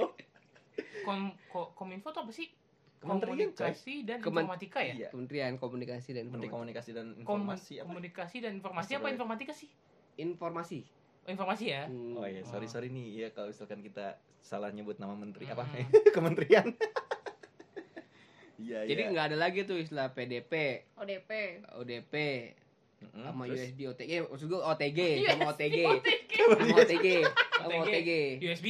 kom, 1.01 1.21
ko- 1.47 1.71
Kominfo 1.73 2.11
tuh 2.11 2.21
apa 2.21 2.33
sih? 2.33 2.51
Kementerian, 2.99 3.55
coy. 3.55 3.71
Komunikasi 3.71 3.95
dan 4.03 4.19
Kemen- 4.19 4.45
Informatika 4.45 4.79
ya? 4.81 4.95
Iya. 4.97 5.09
Kementerian 5.09 5.55
Komunikasi 5.55 6.11
dan 6.13 6.23
Informatika. 6.27 6.53
Komunikasi 6.53 6.91
dan 6.93 7.07
Kom- 7.15 7.23
Informasi 7.23 7.73
apa? 7.77 7.87
Komunikasi 7.87 8.37
dan 8.41 8.53
Informasi 8.55 8.91
apa 8.93 9.07
ya? 9.07 9.13
informatika 9.15 9.53
sih? 9.53 9.71
Informasi. 10.17 10.79
Oh, 11.23 11.31
informasi 11.31 11.65
ya. 11.69 11.83
Hmm. 11.87 12.15
Oh 12.15 12.25
iya, 12.25 12.43
sorry 12.43 12.67
Oh. 12.67 12.71
sorry 12.71 12.89
nih 12.89 13.07
ya 13.17 13.29
kalau 13.31 13.49
misalkan 13.49 13.81
kita 13.81 14.17
salah 14.41 14.69
nyebut 14.69 14.97
nama 14.97 15.15
menteri 15.15 15.47
apa 15.47 15.63
Mm. 15.65 15.87
kementerian. 16.17 16.67
Iya 18.59 18.83
Jadi 18.85 19.01
iya. 19.01 19.11
nggak 19.15 19.27
ada 19.31 19.39
lagi 19.39 19.63
tuh 19.63 19.79
istilah 19.79 20.11
PDP, 20.11 20.83
ODP 20.97 21.31
ODP, 21.73 22.15
Mm-mm, 22.99 23.23
sama 23.23 23.43
terus? 23.45 23.59
USB 23.63 23.81
OTG, 23.87 24.13
maksud 24.27 24.47
gue 24.47 24.61
OTG, 24.61 24.99
sama 25.25 25.45
OTG, 25.49 25.77
OTG. 25.87 26.35
sama 26.59 26.75
OTG, 26.77 27.07
sama 27.59 27.71
OTG. 27.77 27.87
OTG. 27.87 28.11
USB. 28.43 28.67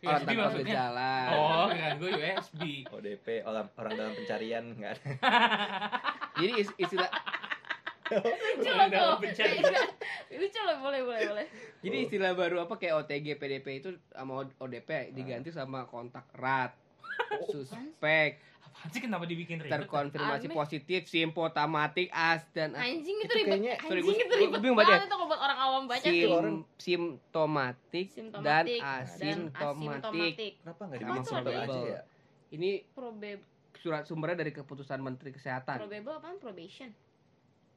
Orang 0.00 0.16
USB 0.18 0.26
tanpa 0.26 0.42
maksudnya. 0.42 0.72
gejala. 0.72 1.12
Oh, 1.30 1.66
kan 1.68 1.92
gue 1.96 2.10
USB. 2.14 2.62
ODP 2.94 3.26
orang 3.42 3.66
orang 3.74 3.92
dalam 3.94 4.12
pencarian 4.14 4.64
nggak 4.74 4.92
ada. 4.94 5.10
Jadi 6.36 6.52
is- 6.58 6.76
istilah 6.78 7.10
lucu 8.10 8.66
Orang 8.66 8.76
loh 8.82 8.88
dalam 8.90 9.18
pencarian. 9.18 9.72
lucu 10.32 10.60
loh 10.60 10.76
boleh 10.80 11.00
boleh 11.00 11.22
boleh 11.26 11.46
jadi 11.78 11.96
istilah 12.02 12.32
baru 12.34 12.56
apa 12.60 12.74
kayak 12.74 12.94
OTG, 12.98 13.26
PDP 13.36 13.66
itu 13.78 13.90
sama 14.10 14.32
ODP 14.58 14.88
diganti 15.10 15.48
sama 15.48 15.86
kontak 15.86 16.26
erat, 16.34 16.74
suspek, 17.46 18.36
Apaan 18.72 18.88
sih 18.88 19.00
kenapa 19.00 19.24
dibikin 19.24 19.58
ribet? 19.58 19.72
terkonfirmasi 19.76 20.46
Aneh. 20.46 20.56
positif, 20.56 21.00
simptomatik, 21.04 22.08
as 22.08 22.46
dan 22.50 22.72
anjing 22.72 23.12
itu, 23.14 23.26
Itu 23.26 23.34
ribet 23.36 23.50
kayaknya- 23.50 23.76
sorry, 23.78 24.00
anjing 24.00 24.18
itu 24.20 24.34
ribet 24.38 24.58
bingung 24.58 24.78
baca. 24.78 24.88
banget 24.88 25.02
itu 25.02 25.10
kalau 25.12 25.26
buat 25.26 25.40
orang 25.40 25.58
awam 25.60 25.82
baca 25.84 26.00
sim, 26.02 26.14
tuh 26.16 26.30
orang- 26.32 26.64
simptomatik, 26.76 28.06
dan 28.08 28.64
simptomatik 28.64 28.80
asimptomatik. 28.80 30.52
Kenapa 30.60 30.82
nggak 30.86 31.00
probable. 31.26 31.60
aja 31.66 31.78
ya? 31.84 32.00
Ini 32.50 32.70
probab 32.90 33.38
surat 33.76 34.02
sumbernya 34.02 34.36
dari 34.38 34.52
keputusan 34.52 34.98
Menteri 34.98 35.30
Kesehatan. 35.30 35.76
probable 35.78 36.14
apaan 36.14 36.36
probation 36.36 36.90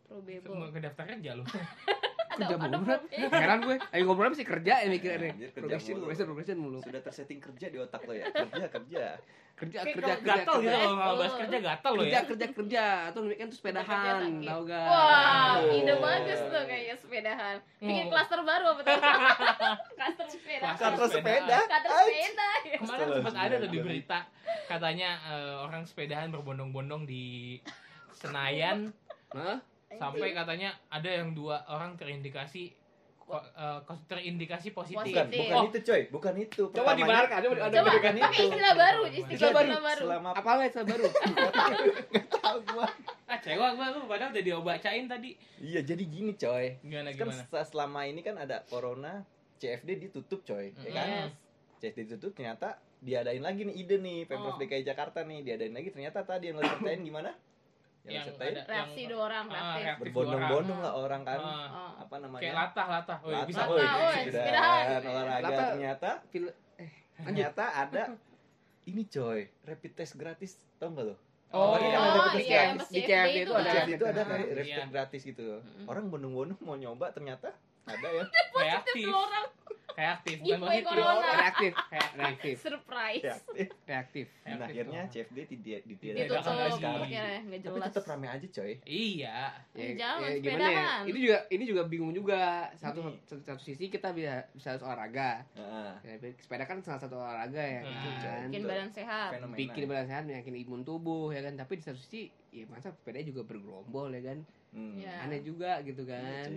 Semua 0.03 0.19
probable 0.19 0.69
ke 0.69 0.79
daftar 0.79 1.05
kerja 1.09 1.31
lu. 1.33 1.43
Kerja 2.35 2.55
mulu, 2.55 2.77
probation. 2.79 3.29
Heran 3.31 3.59
gue. 3.61 3.77
Ayo 3.89 4.01
ngobrol 4.03 4.33
sih 4.33 4.43
kerja 4.43 4.73
ya 4.79 4.87
mikirnya. 4.87 5.31
Kerja 5.33 5.53
Progression, 5.53 5.93
mulu. 5.93 6.01
progression, 6.03 6.25
progression 6.27 6.57
mulu. 6.57 6.77
Sudah 6.79 7.01
tersetting 7.01 7.39
kerja 7.39 7.67
di 7.67 7.77
otak 7.77 8.01
lo 8.01 8.13
ya. 8.13 8.25
Kerja 8.27 8.65
kerja. 8.67 9.05
Kerja, 9.53 9.79
Kayak 9.79 9.95
kerja, 9.95 10.13
kerja, 10.17 10.33
Gatal 10.33 10.55
gitu 10.55 10.65
kerja. 10.65 10.73
kalau 10.73 10.95
nggak 10.97 11.13
bahas 11.15 11.33
kerja 11.37 11.57
gatal 11.61 11.91
lo 11.93 12.01
Kerja, 12.01 12.11
ya. 12.11 12.21
kerja, 12.25 12.45
kerja. 12.51 12.83
Atau 13.05 13.19
weekend 13.23 13.49
tuh 13.49 13.59
Kerja 13.61 13.79
sepedahan, 13.79 14.29
tau 14.41 14.61
gak? 14.65 14.81
Wah, 14.83 15.53
Oh. 15.61 15.77
ide 15.77 15.93
bagus 15.95 16.39
tuh 16.43 16.63
kayaknya 16.63 16.95
sepedahan. 16.97 17.55
Bikin 17.77 18.03
Oh. 18.03 18.09
klaster 18.09 18.39
baru 18.41 18.65
apa 18.67 18.81
tuh? 18.81 18.97
klaster 19.93 20.27
sepeda. 20.27 20.67
Klaster 20.73 21.07
sepeda. 21.07 21.57
Klaster 21.63 21.91
sepeda. 21.95 22.49
Kemarin 22.81 23.07
sempat 23.13 23.35
ada 23.37 23.55
tuh 23.55 23.69
di 23.69 23.79
berita 23.79 24.19
katanya 24.65 25.09
eh, 25.23 25.55
orang 25.59 25.83
sepedahan 25.83 26.27
berbondong-bondong 26.29 27.05
di 27.05 27.57
Senayan 28.11 28.89
Hah? 29.29 29.57
Sampai 29.95 30.29
katanya 30.31 30.69
ada 30.87 31.09
yang 31.09 31.31
dua 31.31 31.61
orang 31.65 31.93
terindikasi 31.93 32.73
ko- 33.19 33.39
eh, 33.39 33.79
kos- 33.83 34.03
terindikasi 34.05 34.69
positif. 34.69 34.99
Bukan, 34.99 35.25
Positif. 35.25 35.39
bukan 35.41 35.55
Oh. 35.55 35.65
itu 35.65 35.79
coy, 35.81 36.01
bukan 36.09 36.33
itu. 36.37 36.63
Coba 36.65 36.75
Pertamanya- 36.91 36.97
dibenarkan, 36.99 37.37
coba 37.39 37.53
ada 37.55 37.63
Coba, 37.73 37.89
bukan 37.89 38.13
pakai 38.13 38.35
itu. 38.35 38.43
istilah 38.45 38.73
baru, 38.75 39.01
Istilah 39.07 39.51
baru. 39.79 40.01
Selama 40.03 40.29
Apa 40.33 40.51
lagi 40.53 40.67
istilah 40.67 40.87
baru? 40.87 41.05
tahu 42.35 42.57
gua. 42.67 42.87
Ah, 43.25 43.37
cewek 43.39 43.71
gua 43.73 43.87
lu 43.89 43.99
padahal 44.05 44.29
udah 44.29 44.43
diobacain 44.43 45.05
tadi. 45.07 45.29
Iya, 45.57 45.79
jadi 45.81 46.03
gini 46.03 46.31
coy. 46.35 46.65
Gimana 46.81 47.09
Kan 47.09 47.17
gimana? 47.25 47.41
se- 47.41 47.65
selama 47.65 48.01
ini 48.03 48.21
kan 48.21 48.35
ada 48.37 48.61
corona, 48.63 49.23
CFD 49.55 49.89
ditutup 50.01 50.43
coy, 50.43 50.75
ya 50.77 50.91
kan? 50.93 51.07
Yes. 51.07 51.31
CFD 51.79 51.99
ditutup 52.05 52.31
ternyata 52.33 52.75
diadain 52.99 53.39
lagi 53.39 53.63
nih 53.63 53.75
ide 53.77 53.95
nih 53.97 54.23
Pemprov 54.25 54.55
Oh. 54.55 54.57
DKI 54.57 54.83
Jakarta 54.83 55.19
nih 55.21 55.43
diadain 55.43 55.71
lagi 55.71 55.89
ternyata 55.89 56.19
tadi 56.21 56.47
yang 56.47 56.55
lo 56.55 56.63
ceritain 56.65 56.99
gimana? 57.01 57.31
Yang, 58.03 58.11
Yang 58.13 58.25
ceritain 58.27 58.51
ada- 58.53 58.65
Reaksi 58.67 58.99
yang- 58.99 59.09
dua 59.09 59.21
orang, 59.23 59.45
reaktif. 59.47 59.79
reaktif. 59.79 60.01
berbondong-bondong 60.03 60.79
lah 60.81 60.93
orang 60.93 61.21
kan. 61.23 61.39
Oh. 61.39 61.91
Apa 61.97 62.15
namanya? 62.19 62.41
kayak 62.43 62.55
latah 62.57 62.87
latah. 62.89 63.17
Oh, 63.17 63.29
Latah, 63.29 63.47
bisa. 63.47 63.61
sepedahan, 63.63 64.13
sepedahan. 64.19 65.01
olahraga 65.05 65.39
Latah. 65.41 65.67
ternyata 65.69 66.09
Fil- 66.27 66.55
ternyata 67.15 67.63
ada 67.69 68.03
ini 68.83 69.03
coy 69.05 69.39
rapid 69.61 69.91
test 69.93 70.13
gratis 70.13 70.51
tau 70.75 70.89
nggak 70.89 71.05
lo 71.05 71.15
Oh, 71.49 71.77
iya, 71.77 71.85
kan 71.87 72.01
ada 72.01 72.09
Oh, 72.09 72.25
rapid 72.25 72.33
di 72.33 72.43
iya, 72.43 72.59
test 72.73 72.73
CFD 72.73 72.75
pas 72.75 72.89
di 72.89 72.99
CFD 72.99 73.37
itu 73.37 73.47
kan. 73.47 73.61
ada 73.61 73.71
CFD 73.71 73.91
itu 73.93 74.03
ada 74.03 74.13
rapid 74.17 74.25
rapid 74.25 74.43
test. 74.43 74.51
rapid 74.51 74.67
Iya. 74.67 74.75
test 74.75 74.91
gratis 74.91 75.21
gitu 75.23 75.45
orang 75.85 76.03
bondong-bondong 76.09 76.59
mau 76.59 76.75
nyoba 76.75 77.05
ternyata 77.09 77.49
ada 77.85 78.07
ya 78.09 78.23
Kayak 78.53 78.75
aktif. 78.81 79.05
Dua 79.05 79.19
orang 79.21 79.45
Kayak 79.93 80.11
aktif 80.15 80.35
bukan 80.35 80.47
Giveaway 80.47 80.73
positif. 80.75 80.89
corona. 80.89 81.31
Reaktif, 81.33 81.73
Kayak 81.83 82.03
aktif. 82.03 82.17
reaktif, 82.17 82.55
surprise. 82.59 83.23
ya 83.23 83.35
reaktif. 83.85 84.27
dan 84.33 84.49
Reaktif 84.49 84.65
akhirnya 84.65 84.99
corona. 84.99 85.13
CFD 85.13 85.37
tidak 85.45 85.53
Ditutup. 85.53 85.87
ditiadakan 85.87 86.19
Ditutup 86.19 86.43
sampai 86.43 86.63
lagi. 86.63 86.73
sekarang 86.73 87.01
akhirnya 87.03 87.37
nggak 87.43 87.61
tapi 87.63 87.79
tetap 87.85 88.03
rame 88.05 88.27
aja 88.27 88.47
coy 88.49 88.71
Iya. 88.83 89.37
Ya, 89.73 89.87
Jangan, 89.95 90.21
ya 90.23 90.37
gimana 90.39 90.65
ya? 90.67 90.85
Ini 91.03 91.19
juga 91.19 91.37
ini 91.47 91.63
juga 91.63 91.81
bingung 91.83 92.11
juga. 92.11 92.41
Satu 92.73 92.99
satu, 93.21 93.41
satu 93.43 93.61
sisi 93.61 93.85
kita 93.87 94.09
bisa 94.11 94.33
bisa 94.51 94.67
harus 94.69 94.83
olahraga. 94.83 95.31
Heeh. 95.53 95.91
Ya, 96.03 96.13
sepeda 96.35 96.63
kan 96.63 96.77
salah 96.79 96.99
satu 96.99 97.15
olahraga 97.15 97.59
ya 97.59 97.81
Hmm. 97.83 98.17
kan. 98.19 98.45
Bikin 98.47 98.63
badan 98.63 98.89
sehat. 98.89 99.29
fenomena 99.31 99.57
Bikin 99.57 99.83
badan 99.85 100.05
sehat, 100.05 100.23
meyakin 100.23 100.55
imun 100.57 100.81
tubuh 100.81 101.29
ya 101.29 101.41
kan. 101.41 101.53
Tapi 101.53 101.73
di 101.75 101.83
satu 101.83 101.97
sisi 101.97 102.21
ya 102.49 102.65
masa 102.65 102.89
sepeda 102.89 103.17
juga 103.19 103.41
bergerombol 103.43 104.09
ya 104.11 104.23
kan. 104.25 104.39
Hmm. 104.71 104.95
Ya. 104.95 105.21
Aneh 105.21 105.39
juga 105.39 105.77
gitu 105.81 106.01
Iya, 106.01 106.17
kan. 106.43 106.49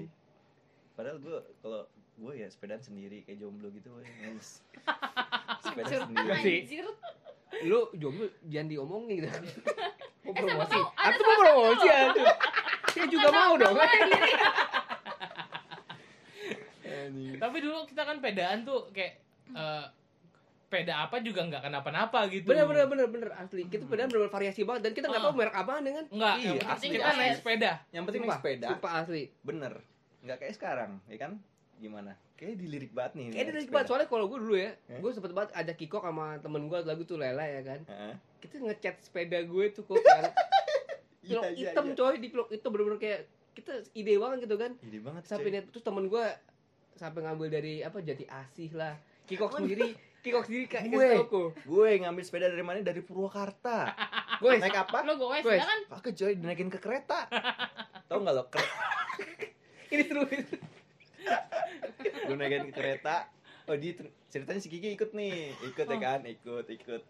padahal 0.92 1.18
gue 1.18 1.36
kalau 1.58 1.84
gue 2.16 2.32
ya 2.34 2.46
sepedaan 2.46 2.80
sendiri 2.80 3.20
kayak 3.22 3.38
jomblo 3.38 3.68
gitu 3.70 3.92
woy. 3.92 4.04
Ngeles. 4.18 4.64
sepeda 5.62 5.94
sendiri 6.02 6.32
sih. 6.38 6.58
Anjir. 6.64 6.86
Lu 7.62 7.92
jomblo 7.92 8.26
jangan 8.44 8.68
diomongin 8.68 9.14
gitu. 9.18 9.28
Mau 9.28 9.44
Eh, 10.26 10.34
siapa 10.34 10.42
promosi. 10.42 10.78
Aku 10.80 11.20
mau 11.22 11.36
promosi 11.38 11.86
aduh. 11.86 12.26
Saya 12.88 13.06
juga 13.06 13.28
mau 13.30 13.52
dong. 13.54 13.76
Tapi 17.36 17.56
dulu 17.60 17.78
kita 17.84 18.02
kan 18.02 18.16
pedaan 18.18 18.58
tuh 18.62 18.88
kayak 18.90 19.12
eh, 19.48 19.84
peda 20.66 21.06
apa 21.06 21.20
juga 21.20 21.44
nggak 21.44 21.62
kenapa-napa 21.62 22.26
gitu. 22.28 22.48
Bener 22.48 22.64
bener 22.64 22.84
bener 22.86 23.06
bener 23.06 23.30
asli. 23.34 23.62
Kita 23.66 23.84
sepeda 23.84 24.08
bener 24.08 24.26
variasi 24.26 24.64
banget 24.64 24.82
dan 24.82 24.92
kita 24.92 25.06
nggak 25.06 25.22
Ah. 25.22 25.26
tahu 25.26 25.34
merek 25.36 25.54
apa 25.54 25.72
dengan. 25.78 26.04
Enggak, 26.08 26.34
Iya, 26.34 26.48
yang 26.50 26.58
penting 26.58 26.72
asli, 26.72 26.88
kita 26.90 27.06
asli. 27.06 27.20
naik 27.20 27.34
sepeda. 27.36 27.72
yang 27.88 28.04
penting 28.04 28.22
naik 28.24 28.34
sepeda 28.34 28.68
Sumpah 28.72 28.92
asli. 28.96 29.22
bener 29.42 29.72
nggak 30.18 30.38
kayak 30.38 30.54
sekarang 30.54 30.90
ya 31.06 31.18
kan 31.20 31.32
gimana 31.76 32.12
kayak 32.32 32.56
dilirik 32.56 32.90
banget 32.90 33.12
nih 33.14 33.26
dari 33.32 33.60
sepeda. 33.60 33.72
banget 33.72 33.86
soalnya 33.86 34.08
kalau 34.08 34.24
gue 34.26 34.38
dulu 34.38 34.54
ya, 34.54 34.72
Eh? 34.86 34.98
gue 34.98 35.10
sempet 35.10 35.32
banget 35.32 35.50
ajak 35.52 35.76
Kiko 35.76 35.98
sama 35.98 36.36
temen 36.36 36.66
gue 36.66 36.78
lagu 36.80 37.02
tuh 37.02 37.16
Lela 37.16 37.42
ya 37.42 37.60
kan. 37.62 37.80
Heeh. 37.82 38.12
Kita 38.38 38.60
ngecat 38.60 38.96
sepeda 39.00 39.40
gue 39.40 39.64
tuh 39.70 39.82
kok 39.82 39.96
kan. 39.98 40.24
Iya, 41.18 41.32
Pilok 41.32 41.44
iya, 41.50 41.58
hitam 41.66 41.84
iya. 41.84 41.94
coy, 41.96 42.14
di 42.16 42.28
pilok 42.28 42.48
itu 42.50 42.62
bener-bener 42.64 42.98
kayak 42.98 43.20
kita 43.52 43.72
ide 43.92 44.14
banget 44.14 44.46
gitu 44.46 44.54
kan. 44.54 44.78
ide 44.78 44.98
banget 45.00 45.22
Sampai 45.26 45.50
net 45.50 45.66
terus 45.66 45.82
temen 45.82 46.06
gue 46.06 46.22
sampai 46.94 47.20
ngambil 47.20 47.48
dari 47.50 47.74
apa 47.80 47.98
jadi 47.98 48.22
asih 48.30 48.70
lah. 48.72 48.94
Kiko 49.24 49.50
sendiri, 49.50 49.90
Kiko 50.20 50.38
sendiri 50.40 50.64
kayak 50.66 50.86
Gue. 50.86 51.50
gue 51.50 51.88
ngambil 51.98 52.22
sepeda 52.22 52.46
dari 52.46 52.60
mana 52.60 52.78
dari 52.78 52.98
Purwakarta 52.98 53.90
Gue 54.42 54.54
naik 54.56 54.74
apa 54.76 55.02
Lo 55.02 55.18
gue 55.18 55.38
Wes. 55.40 55.58
kan 55.58 55.80
pakai 55.88 56.12
coy 56.12 56.32
dinaikin 56.32 56.66
ke 56.68 56.78
kereta 56.78 57.26
tau 58.06 58.18
nggak 58.18 58.30
lo 58.32 58.46
Kere- 58.46 59.50
ini 59.88 60.02
seru. 60.02 60.22
Gue 62.18 62.34
naikin 62.34 62.64
ke 62.66 62.74
kereta 62.74 63.28
oh 63.66 63.74
dia 63.74 63.92
ceritanya 64.26 64.58
si 64.58 64.68
Kiki 64.68 64.94
ikut 64.94 65.10
nih 65.10 65.34
ikut 65.66 65.84
Oh. 65.84 65.92
ya 65.92 65.98
kan 65.98 66.20
ikut 66.22 66.66
ikut 66.66 67.02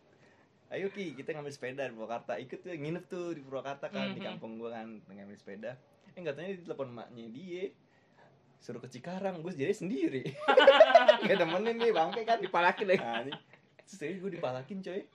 ayo 0.69 0.87
Ki 0.88 1.14
kita 1.14 1.31
ngambil 1.31 1.53
sepeda 1.53 1.83
di 1.83 1.92
Purwakarta 1.92 2.33
ikut 2.37 2.59
tuh 2.59 2.73
nginep 2.73 3.05
tuh 3.07 3.31
di 3.31 3.40
Purwakarta 3.40 3.87
kan 3.87 4.11
di 4.11 4.19
Mhm. 4.19 4.27
kampung 4.27 4.57
gue 4.57 4.69
kan 4.69 4.88
ngambil 5.07 5.37
sepeda 5.37 5.79
eh 6.09 6.19
nggak 6.19 6.35
tanya 6.35 6.51
di 6.53 6.62
telepon 6.62 6.90
emaknya 6.90 7.25
dia 7.29 7.64
suruh 8.57 8.81
ke 8.81 8.88
Cikarang 8.88 9.38
gue 9.38 9.53
jadi 9.53 9.71
sendiri 9.71 10.27
gak 11.23 11.37
temenin 11.37 11.77
nih 11.77 11.92
bangke 11.92 12.23
kan 12.23 12.40
Dipalakin 12.40 12.87
lagi. 12.88 12.99
Nah, 12.99 13.23
terus 13.87 14.19
gue 14.19 14.31
dipalakin 14.33 14.79
coy. 14.81 15.07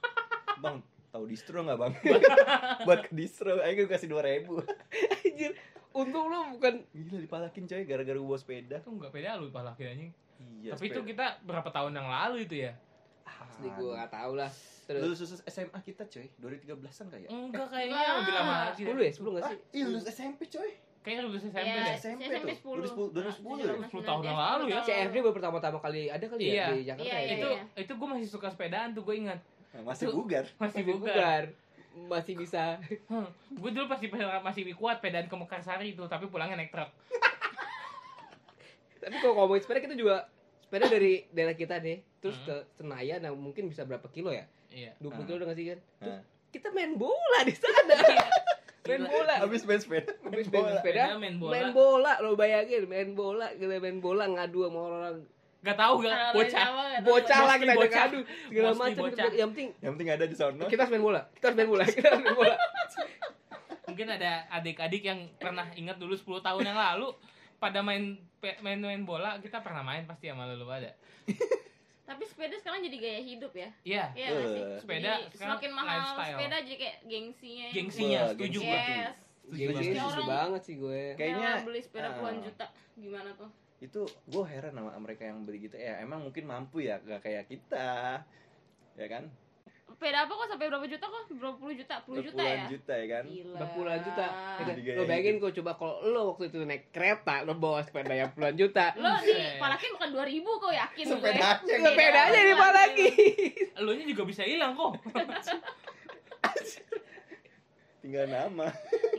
Bang, 0.58 0.80
tahu 1.10 1.26
distro 1.26 1.60
nggak 1.60 1.76
bang? 1.76 1.94
Buat 2.88 3.00
ke 3.04 3.12
distro, 3.12 3.60
ayo 3.60 3.74
gue 3.76 3.90
kasih 3.90 4.08
dua 4.08 4.24
ribu. 4.24 4.62
Anjir. 5.26 5.52
Untung 5.92 6.26
lu 6.28 6.56
bukan 6.56 6.74
Gila 6.90 7.20
dipalakin 7.20 7.64
coy, 7.66 7.84
gara-gara 7.84 8.16
bawa 8.16 8.38
sepeda. 8.38 8.76
Itu 8.78 8.90
enggak 8.90 9.12
peda 9.12 9.36
lu 9.36 9.50
palakin 9.50 9.88
anjing. 9.90 10.12
Iya. 10.62 10.72
Tapi 10.74 10.86
itu 10.88 11.02
kita 11.04 11.26
berapa 11.42 11.68
tahun 11.68 11.92
yang 11.94 12.08
lalu 12.08 12.46
itu 12.46 12.56
ya? 12.62 12.74
asli 13.42 13.68
gue 13.70 13.90
gak 13.92 14.12
tau 14.12 14.34
lah. 14.34 14.50
Terus 14.86 15.02
lulus 15.02 15.20
lulus 15.20 15.42
SMA 15.46 15.80
kita 15.82 16.04
coy, 16.06 16.30
2013an 16.38 17.06
kayak. 17.10 17.28
Enggak 17.28 17.68
kayaknya 17.68 17.98
Enggak. 17.98 18.18
lebih 18.18 18.34
lama 18.34 18.54
lagi. 18.54 18.82
sepuluh 18.82 19.02
ya, 19.02 19.12
sepuluh 19.12 19.32
gak 19.34 19.42
Ah, 19.42 19.50
sih? 19.50 19.58
iya 19.72 19.84
lulus 19.84 20.06
SMP 20.06 20.42
coy. 20.48 20.72
Kayaknya 21.02 21.22
lulus 21.26 21.42
SMP 21.42 21.58
Iya, 21.60 21.74
deh. 21.82 21.96
SMP 21.96 22.22
SMP 22.24 22.50
tuh. 22.54 22.86
10. 22.86 23.10
2010, 23.10 23.42
2010 23.42 23.58
ya? 23.58 23.90
10 23.90 24.06
tahun 24.06 24.22
yang 24.24 24.40
lalu 24.40 24.64
ya. 24.70 24.82
CFD 24.84 25.16
baru 25.20 25.34
pertama-tama 25.34 25.78
kali 25.80 26.02
ada 26.08 26.22
kali 26.24 26.44
Iya. 26.44 26.54
ya 26.54 26.66
di 26.70 26.82
Jakarta 26.86 27.02
Iya, 27.04 27.12
ya. 27.12 27.20
iya, 27.20 27.34
itu 27.34 27.48
iya. 27.50 27.62
itu 27.76 27.92
gue 27.92 28.08
masih 28.08 28.28
suka 28.30 28.48
sepedaan 28.48 28.90
tuh 28.94 29.02
gue 29.02 29.16
ingat 29.18 29.40
masih 29.80 30.08
bugar 30.10 30.46
masih 30.54 30.62
Masih 30.62 30.84
bugar. 30.88 31.44
Masih 31.94 32.34
bisa. 32.34 32.80
gue 33.52 33.70
dulu 33.70 33.86
pasti 33.86 34.08
masih 34.42 34.64
kuat 34.74 34.98
pedaan 34.98 35.26
ke 35.26 35.36
Mekarsari 35.36 35.92
itu 35.92 36.04
tapi 36.06 36.26
pulangnya 36.26 36.56
naik 36.56 36.70
truk 36.70 36.88
Tapi 38.98 39.16
kalau 39.18 39.34
ngomongin 39.36 39.62
sepeda 39.62 39.82
kita 39.82 39.96
juga 39.96 40.30
sepeda 40.62 40.86
dari 40.88 41.26
daerah 41.30 41.52
kita 41.54 41.76
nih, 41.78 42.00
terus 42.18 42.38
Hmm. 42.38 42.46
ke 42.46 42.56
Senayan 42.74 43.20
nah 43.20 43.32
mungkin 43.32 43.66
bisa 43.66 43.82
berapa 43.82 44.06
kilo 44.08 44.30
ya? 44.30 44.46
iya 44.70 44.94
20 44.98 45.12
Ah. 45.12 45.26
kilo 45.26 45.36
udah 45.36 45.48
nggak 45.48 45.58
sih 45.58 45.68
kan? 45.68 45.80
Terus 46.00 46.16
Nah. 46.16 46.24
kita 46.50 46.68
main 46.70 46.92
bola 46.96 47.40
di 47.44 47.54
sana. 47.54 47.96
main 48.84 48.98
Gila. 48.98 49.10
bola. 49.10 49.34
habis 49.42 49.62
main 49.64 49.78
sepeda 49.78 50.10
Habis 50.22 50.46
main 50.46 50.54
main 50.54 50.64
bola. 50.64 50.78
sepeda, 50.78 51.04
main 51.18 51.36
bola. 51.38 51.52
main 51.52 51.70
bola 51.72 52.14
lo 52.20 52.30
bayangin 52.34 52.84
main 52.86 53.10
bola 53.12 53.48
kita 53.52 53.74
main 53.78 54.00
bola 54.00 54.24
ngadu 54.28 54.60
sama 54.64 54.80
orang 54.80 55.16
Gak 55.62 55.78
tahu 55.78 55.94
gak 56.02 56.34
bocah. 56.34 56.66
Bocah 57.06 57.40
lah 57.40 57.56
Mostly 57.56 57.62
kita 57.62 57.74
bocah. 57.78 58.02
ngadu 58.02 58.20
segala 58.26 58.70
macam 58.74 59.04
bocah. 59.06 59.26
yang 59.30 59.50
penting 59.54 59.70
yang 59.78 59.92
penting 59.94 60.10
ada 60.10 60.26
di 60.26 60.36
sono 60.36 60.66
kita 60.66 60.82
harus 60.84 60.94
main 60.94 61.06
bola 61.06 61.22
kita 61.38 61.44
harus 61.48 61.58
main 61.58 61.70
bola 61.70 61.84
kita 61.94 62.08
harus 62.10 62.22
main 62.22 62.34
bola 62.36 62.56
Mungkin 63.86 64.08
ada 64.08 64.32
adik-adik 64.50 65.04
yang 65.04 65.20
pernah 65.36 65.68
ingat 65.76 66.00
dulu 66.00 66.16
10 66.16 66.40
tahun 66.40 66.64
yang 66.64 66.80
lalu 66.80 67.12
pada 67.60 67.84
main 67.84 68.16
main 68.42 68.80
main 68.80 69.04
bola 69.04 69.38
kita 69.38 69.60
pernah 69.60 69.84
main 69.84 70.08
pasti 70.08 70.32
sama 70.32 70.48
lu 70.48 70.64
pada. 70.64 70.96
Tapi 72.02 72.24
sepeda 72.26 72.56
sekarang 72.58 72.82
jadi 72.88 72.98
gaya 72.98 73.22
hidup 73.22 73.54
ya. 73.54 73.70
Iya. 73.84 74.04
Iya 74.16 74.28
nggak 74.32 74.48
sih? 74.48 74.64
Eh, 74.64 74.78
sepeda 74.80 75.12
Jadi 75.22 75.38
semakin 75.38 75.70
mahal 75.72 75.96
lifestyle. 75.96 76.36
sepeda 76.36 76.58
jadi 76.64 76.78
kayak 76.80 76.98
gengsinya. 77.06 77.68
Gengsinya, 77.72 78.20
setuju 78.34 78.58
gua. 78.60 78.68
Yes. 78.68 78.88
Gengsi 78.88 79.31
Setuju. 79.44 79.74
setuju 79.74 80.00
Orang- 80.00 80.30
banget 80.30 80.62
sih 80.64 80.76
gue 80.76 81.02
Kayaknya, 81.16 81.50
beli 81.62 81.80
sepeda 81.80 82.10
puluhan 82.16 82.36
ah. 82.36 82.44
juta. 82.44 82.66
Gimana 82.96 83.30
tuh? 83.34 83.52
itu 83.82 84.06
gue 84.06 84.44
heran 84.46 84.72
sama 84.72 84.94
mereka 84.96 85.26
yang 85.26 85.42
beli 85.42 85.58
gitu 85.60 85.74
ya 85.74 85.98
emang 85.98 86.22
mungkin 86.22 86.46
mampu 86.46 86.82
ya 86.82 87.00
gak 87.00 87.20
kayak 87.20 87.50
kita 87.50 88.22
ya 88.94 89.08
kan 89.08 89.32
Sepeda 89.92 90.24
apa 90.24 90.32
kok 90.32 90.48
sampai 90.48 90.66
berapa 90.66 90.86
juta 90.86 91.04
kok? 91.04 91.24
Berapa 91.32 91.58
puluh 91.58 91.76
juta? 91.76 91.96
Puluh 92.02 92.24
juta 92.24 92.38
Puluhan 92.38 92.56
ya? 92.56 92.66
juta 92.70 92.94
ya 92.96 93.06
kan 93.12 93.24
Gila. 93.26 93.52
Udah 93.52 93.70
puluhan 93.74 94.00
juta 94.02 94.26
Gitu. 94.32 94.64
Jadi 94.64 94.82
gaya 94.82 94.96
lo 94.96 95.04
bayangin 95.04 95.36
kok 95.36 95.52
coba 95.52 95.72
kalau 95.76 95.96
lo 96.04 96.22
waktu 96.32 96.44
itu 96.48 96.58
naik 96.62 96.84
kereta 96.90 97.36
lo 97.42 97.54
bawa 97.56 97.80
sepeda 97.82 98.14
yang 98.14 98.32
puluhan 98.32 98.56
juta 98.56 98.86
Lo 98.96 99.10
Buset. 99.12 99.28
nih 99.28 99.58
palakin 99.58 99.90
bukan 99.92 100.10
2000 100.14 100.62
kok 100.62 100.72
yakin 100.72 101.04
gue. 101.04 101.12
Sepedanya. 101.12 101.78
sepedanya 101.82 102.40
di 102.40 102.56
mana 102.56 102.80
lagi 102.80 103.08
Elunya 103.76 104.06
juga 104.08 104.24
bisa 104.24 104.42
hilang 104.44 104.72
kok. 104.74 104.92
tinggal 108.02 108.26
nama 108.28 108.68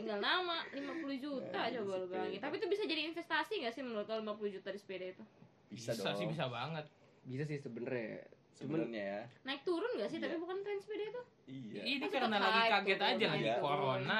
Tinggal 0.03 0.19
nama 0.19 0.57
50 0.67 0.83
juta 1.17 1.61
Ya, 1.63 1.79
coba 1.79 1.93
sepeda. 1.97 2.11
bayangin. 2.19 2.39
Tapi 2.39 2.55
itu 2.55 2.67
bisa 2.67 2.83
jadi 2.83 3.01
investasi 3.07 3.53
gak 3.57 3.71
sih 3.71 3.81
menurut 3.81 4.03
lo 4.05 4.35
50 4.35 4.51
juta 4.51 4.67
di 4.67 4.77
sepeda 4.77 5.05
itu? 5.07 5.23
bisa, 5.65 5.89
Bisa, 5.89 6.05
dong 6.05 6.15
sih 6.15 6.27
bisa 6.27 6.45
banget. 6.47 6.85
bisa 7.23 7.43
sih 7.45 7.57
sebenernya 7.57 8.19
cuman 8.53 8.83
sebenarnya 8.83 9.01
ya 9.01 9.21
Naik 9.43 9.61
turun 9.63 9.89
gak 9.95 10.05
sih? 10.05 10.17
Iya. 10.17 10.27
Tapi 10.27 10.35
bukan 10.37 10.57
tren 10.59 10.77
sepeda 10.77 11.03
itu. 11.07 11.21
iya 11.47 11.81
Ini 11.89 12.05
karena 12.05 12.35
lagi 12.37 12.61
kaget 12.69 12.97
tuh, 12.97 13.07
aja 13.09 13.25
lagi 13.31 13.43
iya. 13.45 13.55
corona, 13.57 14.17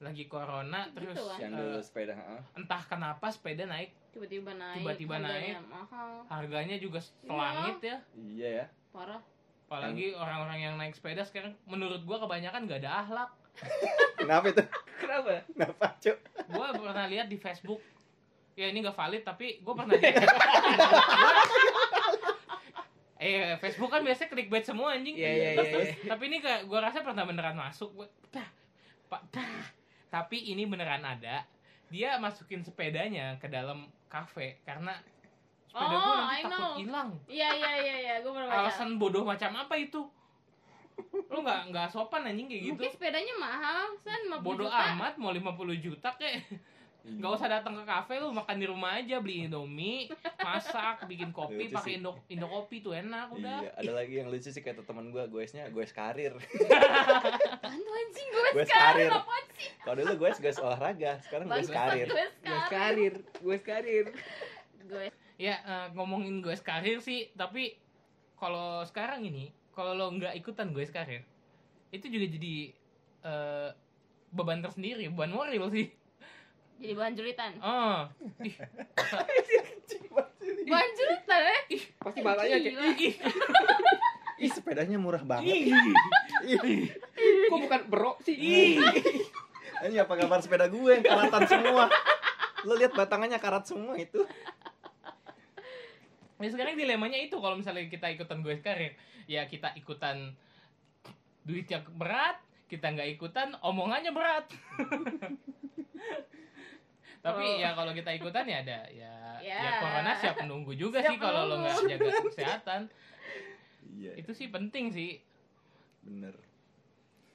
lagi 0.00 0.24
corona 0.26 0.80
terus 0.90 1.12
Gitu 1.12 1.22
kan. 1.22 1.38
yang 1.38 1.52
eh, 1.52 1.58
dulu 1.60 1.78
sepeda 1.80 2.14
ha? 2.14 2.36
entah 2.54 2.82
kenapa 2.82 3.26
sepeda 3.28 3.64
naik 3.64 3.92
Tiba-tiba 4.10 4.50
naik. 4.52 4.76
Tiba-tiba 4.76 5.14
harganya 5.14 5.60
naik. 5.60 5.68
Mahal. 5.68 6.10
harganya 6.26 6.76
juga 6.76 6.98
selangit 6.98 7.78
ya. 7.80 7.96
iya 8.16 8.48
ya 8.56 8.66
Parah. 8.90 9.20
Apalagi 9.62 10.10
orang-orang 10.12 10.58
yang 10.60 10.74
naik 10.74 10.92
sepeda 10.92 11.22
sekarang 11.22 11.54
menurut 11.62 12.02
gua 12.02 12.18
kebanyakan 12.18 12.66
gak 12.66 12.82
ada 12.82 13.04
akhlak. 13.04 13.30
kenapa 14.16 14.46
itu 14.48 14.62
kenapa 15.10 15.42
kenapa 15.44 15.86
cuk 15.98 16.18
Gua 16.48 16.66
pernah 16.72 17.06
lihat 17.06 17.26
di 17.26 17.34
Facebook. 17.36 17.82
Ya 18.54 18.68
ini 18.68 18.78
gak 18.80 18.94
valid 18.94 19.22
tapi 19.22 19.58
gua 19.60 19.74
pernah 19.74 19.94
lihat. 19.96 20.26
eh 23.16 23.52
Facebook 23.58 23.90
kan 23.90 24.00
biasanya 24.00 24.30
clickbait 24.30 24.62
semua 24.62 24.94
anjing. 24.94 25.12
Iya, 25.12 25.28
iya, 25.28 25.48
iya, 25.52 25.60
iya. 25.60 25.94
Tapi 26.06 26.22
ini 26.26 26.38
kayak 26.38 26.64
gua 26.64 26.80
rasa 26.80 27.02
pernah 27.02 27.22
beneran 27.22 27.52
masuk. 27.54 27.92
Gua, 27.92 28.08
dah, 28.30 28.48
Pak, 29.06 29.22
dah. 29.28 29.64
Tapi 30.08 30.50
ini 30.50 30.64
beneran 30.64 31.02
ada. 31.02 31.44
Dia 31.88 32.16
masukin 32.16 32.62
sepedanya 32.62 33.36
ke 33.36 33.46
dalam 33.46 33.90
kafe 34.06 34.62
karena 34.62 34.96
sepeda 35.66 35.86
gua 35.92 36.00
Oh, 36.02 36.16
nanti 36.18 36.32
I 36.32 36.42
takut 36.42 36.56
know. 36.56 36.74
hilang. 36.76 37.10
Iya 37.26 37.48
iya 37.52 37.72
iya 37.78 37.94
iya, 38.00 38.14
gue 38.18 38.30
pernah 38.30 38.48
baca. 38.48 38.60
Alasan 38.64 38.96
bodoh 38.96 39.22
macam 39.22 39.50
apa 39.54 39.74
itu? 39.76 40.00
Lu 41.30 41.38
nggak 41.42 41.60
nggak 41.70 41.86
sopan 41.90 42.26
anjing 42.26 42.46
kayak 42.50 42.62
gitu. 42.66 42.72
Mungkin 42.74 42.90
sepedanya 42.90 43.34
mahal, 43.38 43.86
san 44.02 44.20
50 44.26 44.42
Bodoh 44.42 44.66
juta. 44.66 44.92
amat 44.94 45.14
mau 45.16 45.30
50 45.30 45.84
juta 45.84 46.08
kek. 46.18 46.34
Nggak 47.00 47.32
usah 47.32 47.48
datang 47.48 47.80
ke 47.80 47.84
kafe 47.88 48.20
lu 48.20 48.28
makan 48.28 48.60
di 48.60 48.66
rumah 48.68 49.00
aja 49.00 49.24
beli 49.24 49.48
Indomie, 49.48 50.12
masak, 50.44 51.08
bikin 51.08 51.32
kopi, 51.32 51.72
pakai. 51.72 51.96
Indo 51.96 52.12
Indo 52.28 52.44
kopi 52.44 52.84
tuh 52.84 52.92
enak 52.92 53.32
udah. 53.32 53.64
Iya, 53.64 53.70
ada 53.72 53.92
lagi 54.04 54.14
yang 54.20 54.28
lucu 54.28 54.52
sih 54.52 54.60
kata 54.60 54.84
teman 54.84 55.08
gue, 55.08 55.24
goesnya 55.32 55.72
goes 55.72 55.96
karir. 55.96 56.36
Apaan 57.56 57.80
tuh 57.80 57.94
anjing 57.96 58.28
gue 58.28 58.48
Gue 58.52 58.64
sekarang 58.68 59.08
karir. 59.08 59.10
Kalau 59.80 59.96
dulu 59.96 60.12
goes 60.20 60.38
goes 60.44 60.58
olahraga, 60.60 61.12
sekarang 61.24 61.48
goes 61.48 61.72
Bangsat, 61.72 61.76
karir. 61.80 62.08
Gue 62.12 62.16
gue 62.20 62.28
sekarang. 62.36 62.68
karir 62.68 63.14
gue 63.40 63.58
karir 63.64 64.06
Gue 64.84 65.06
Ya 65.40 65.56
eh, 65.64 65.86
ngomongin 65.96 66.44
gue 66.44 66.52
karir 66.60 67.00
sih, 67.00 67.32
tapi 67.32 67.80
kalau 68.40 68.82
sekarang 68.82 69.22
ini 69.22 69.52
kalau 69.70 69.92
lo 69.92 70.08
nggak 70.10 70.34
ikutan 70.34 70.72
gue 70.72 70.82
karir, 70.88 71.22
itu 71.92 72.06
juga 72.08 72.26
jadi 72.26 72.54
eh, 73.22 73.68
beban 74.32 74.58
tersendiri, 74.58 75.06
beban 75.08 75.30
moral 75.30 75.70
sih. 75.70 75.88
jadi 76.80 76.96
bahan 76.96 77.12
julitan. 77.12 77.52
Oh, 77.60 78.08
ih, 78.40 78.56
Bahan 80.70 80.90
julitan 80.94 81.42
eh? 81.44 81.60
pasti 81.98 82.18
matanya 82.22 82.56
kayak 82.56 82.96
ih, 82.96 83.14
Ih, 84.40 84.48
sepedanya 84.48 84.96
murah 84.96 85.20
banget. 85.20 85.52
ih, 85.52 85.68
Ih, 86.48 86.88
kok 87.46 87.58
bukan 87.60 87.80
bro 87.86 88.16
sih 88.24 88.32
ih. 88.32 88.80
ini 89.82 89.96
apa 89.96 90.12
kabar 90.16 90.40
sepeda 90.40 90.66
gue 90.66 90.90
yang 90.90 91.04
karatan 91.04 91.44
semua? 91.44 91.84
Lo 92.64 92.72
lihat 92.72 92.92
batangannya 92.92 93.36
karat 93.36 93.64
semua 93.64 93.96
itu. 93.96 94.24
Ya 96.40 96.48
sekarang 96.48 96.74
dilemanya 96.74 97.16
itu 97.16 97.36
kalau 97.36 97.54
misalnya 97.54 97.84
kita 97.84 98.08
ikutan 98.08 98.40
gue 98.40 98.56
karir, 98.58 98.96
ya 99.26 99.44
kita 99.44 99.76
ikutan 99.76 100.32
duitnya 101.42 101.84
berat, 101.90 102.40
kita 102.66 102.88
nggak 102.88 103.12
ikutan 103.12 103.52
omongannya 103.60 104.08
berat. 104.08 104.48
Tapi 107.20 107.44
Kalau- 107.44 107.60
ya 107.60 107.70
kalau 107.76 107.92
kita 107.92 108.10
ikutan 108.10 108.48
ya 108.48 108.64
ada 108.64 108.78
ya 108.88 109.12
ya, 109.38 109.56
Ya. 109.56 109.72
corona 109.78 110.12
siap 110.14 110.40
menunggu 110.40 110.72
juga 110.72 111.00
Siap 111.00 111.10
sih 111.10 111.18
kalau 111.18 111.44
lo 111.44 111.60
nggak 111.60 111.74
menunggu. 111.74 111.92
jaga 111.94 112.10
kesehatan. 112.26 112.80
Iya, 113.90 114.12
Itu 114.16 114.32
sih 114.32 114.48
penting 114.48 114.88
sih. 114.88 115.20
bener. 116.00 116.32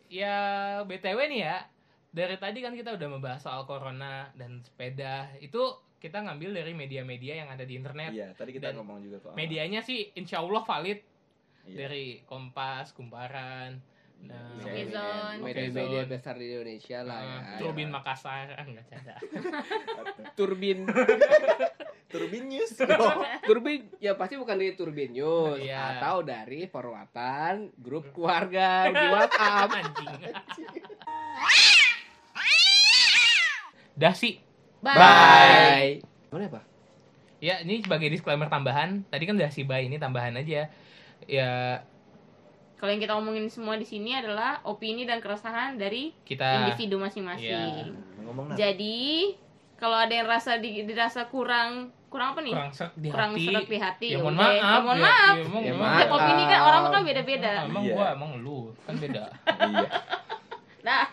Ya 0.08 0.38
BTW 0.82 1.30
nih 1.30 1.41
ya, 1.44 1.58
dari 2.10 2.34
tadi 2.36 2.62
kan 2.62 2.74
kita 2.74 2.94
udah 2.94 3.08
membahas 3.08 3.41
soal 3.41 3.65
corona 3.65 4.34
dan 4.34 4.58
sepeda. 4.60 5.30
Itu 5.38 5.78
kita 6.06 6.22
ngambil 6.22 6.54
dari 6.54 6.72
media-media 6.72 7.34
yang 7.36 7.50
ada 7.50 7.65
di 7.65 7.74
internet. 7.74 8.13
Iya, 8.13 8.30
tadi 8.32 8.52
kita 8.52 8.70
Dan 8.70 8.78
ngomong 8.78 9.02
juga 9.02 9.18
kok. 9.20 9.34
Medianya 9.34 9.82
sih 9.82 10.13
insya 10.13 10.39
Allah 10.39 10.62
valid 10.62 11.02
Iya. 11.65 11.78
dari 11.82 12.22
Kompas, 12.22 12.94
Kumparan, 12.94 13.82
nah, 14.22 14.54
Netizen. 14.56 15.41
media-media 15.41 16.06
besar 16.06 16.38
di 16.38 16.46
Indonesia 16.48 17.02
lah 17.02 17.20
ya 17.20 17.38
uh, 17.41 17.58
Turbin 17.58 17.89
Makassar, 17.89 18.54
ah, 18.54 18.62
nggak 18.62 18.86
canda. 18.86 19.15
turbin 20.38 20.86
Turbin 22.13 22.46
News. 22.48 22.70
Oh, 23.02 23.18
turbin 23.41 23.89
ya 23.98 24.13
pasti 24.13 24.38
bukan 24.38 24.56
dari 24.56 24.72
turbin 24.74 25.10
news 25.12 25.58
Iya. 25.58 25.98
atau 25.98 26.22
dari 26.22 26.63
forwardan 26.65 27.74
grup 27.76 28.13
keluarga 28.13 28.86
di 28.88 29.06
WhatsApp 29.10 29.70
Anjing. 29.74 30.13
Dah 33.96 34.13
sih. 34.13 34.38
Bye. 34.80 34.96
bye 34.96 35.92
mana 36.30 36.46
apa 36.50 36.62
Ya, 37.38 37.62
ini 37.62 37.78
sebagai 37.78 38.08
disclaimer 38.08 38.48
tambahan. 38.48 39.06
Tadi 39.06 39.24
kan 39.24 39.36
udah 39.36 39.52
sih 39.52 39.62
bye, 39.62 39.80
ini 39.80 39.96
tambahan 39.96 40.34
aja. 40.34 40.66
Ya, 41.24 41.52
Kalau 42.76 42.90
yang 42.90 43.00
kita 43.00 43.14
omongin 43.14 43.46
semua 43.48 43.76
di 43.76 43.84
sini 43.84 44.12
adalah 44.12 44.60
opini 44.64 45.04
dan 45.04 45.20
keresahan 45.20 45.76
dari 45.76 46.10
kita 46.22 46.66
individu 46.66 46.98
masing-masing. 46.98 47.94
ngomong 48.20 48.50
nah. 48.50 48.56
Jadi 48.56 49.36
kalau 49.76 49.96
ada 49.96 50.12
yang 50.12 50.26
rasa 50.26 50.58
di, 50.58 50.84
dirasa 50.84 51.28
kurang 51.28 51.92
kurang 52.08 52.32
apa 52.32 52.42
nih? 52.42 52.54
kurang 52.56 52.72
seret 52.72 52.94
di 52.96 53.08
kurang 53.10 53.32
hati. 53.32 53.46
seret 53.46 53.68
di 53.68 53.78
hati. 53.78 54.08
Ya, 54.08 54.14
ya 54.14 54.20
mohon 54.20 54.36
maaf. 54.36 54.56
Ya, 54.56 54.80
mohon 54.80 54.98
Ya, 54.98 55.04
maaf. 55.04 55.36
ya, 55.36 55.44
emang- 55.44 55.64
Ya, 55.64 55.70
emang- 55.70 55.82
maaf. 55.82 55.96
Setiap 55.98 56.16
opini 56.16 56.44
kan 56.46 56.60
orang 56.62 56.82
kan 56.88 57.02
beda-beda. 57.04 57.52
Emang 57.64 57.84
Iya. 57.84 57.94
gua 57.94 58.06
emang 58.12 58.32
lu 58.40 58.58
kan 58.82 58.96
beda. 58.96 59.24
Iya. 59.46 59.88
Dah. 60.82 61.06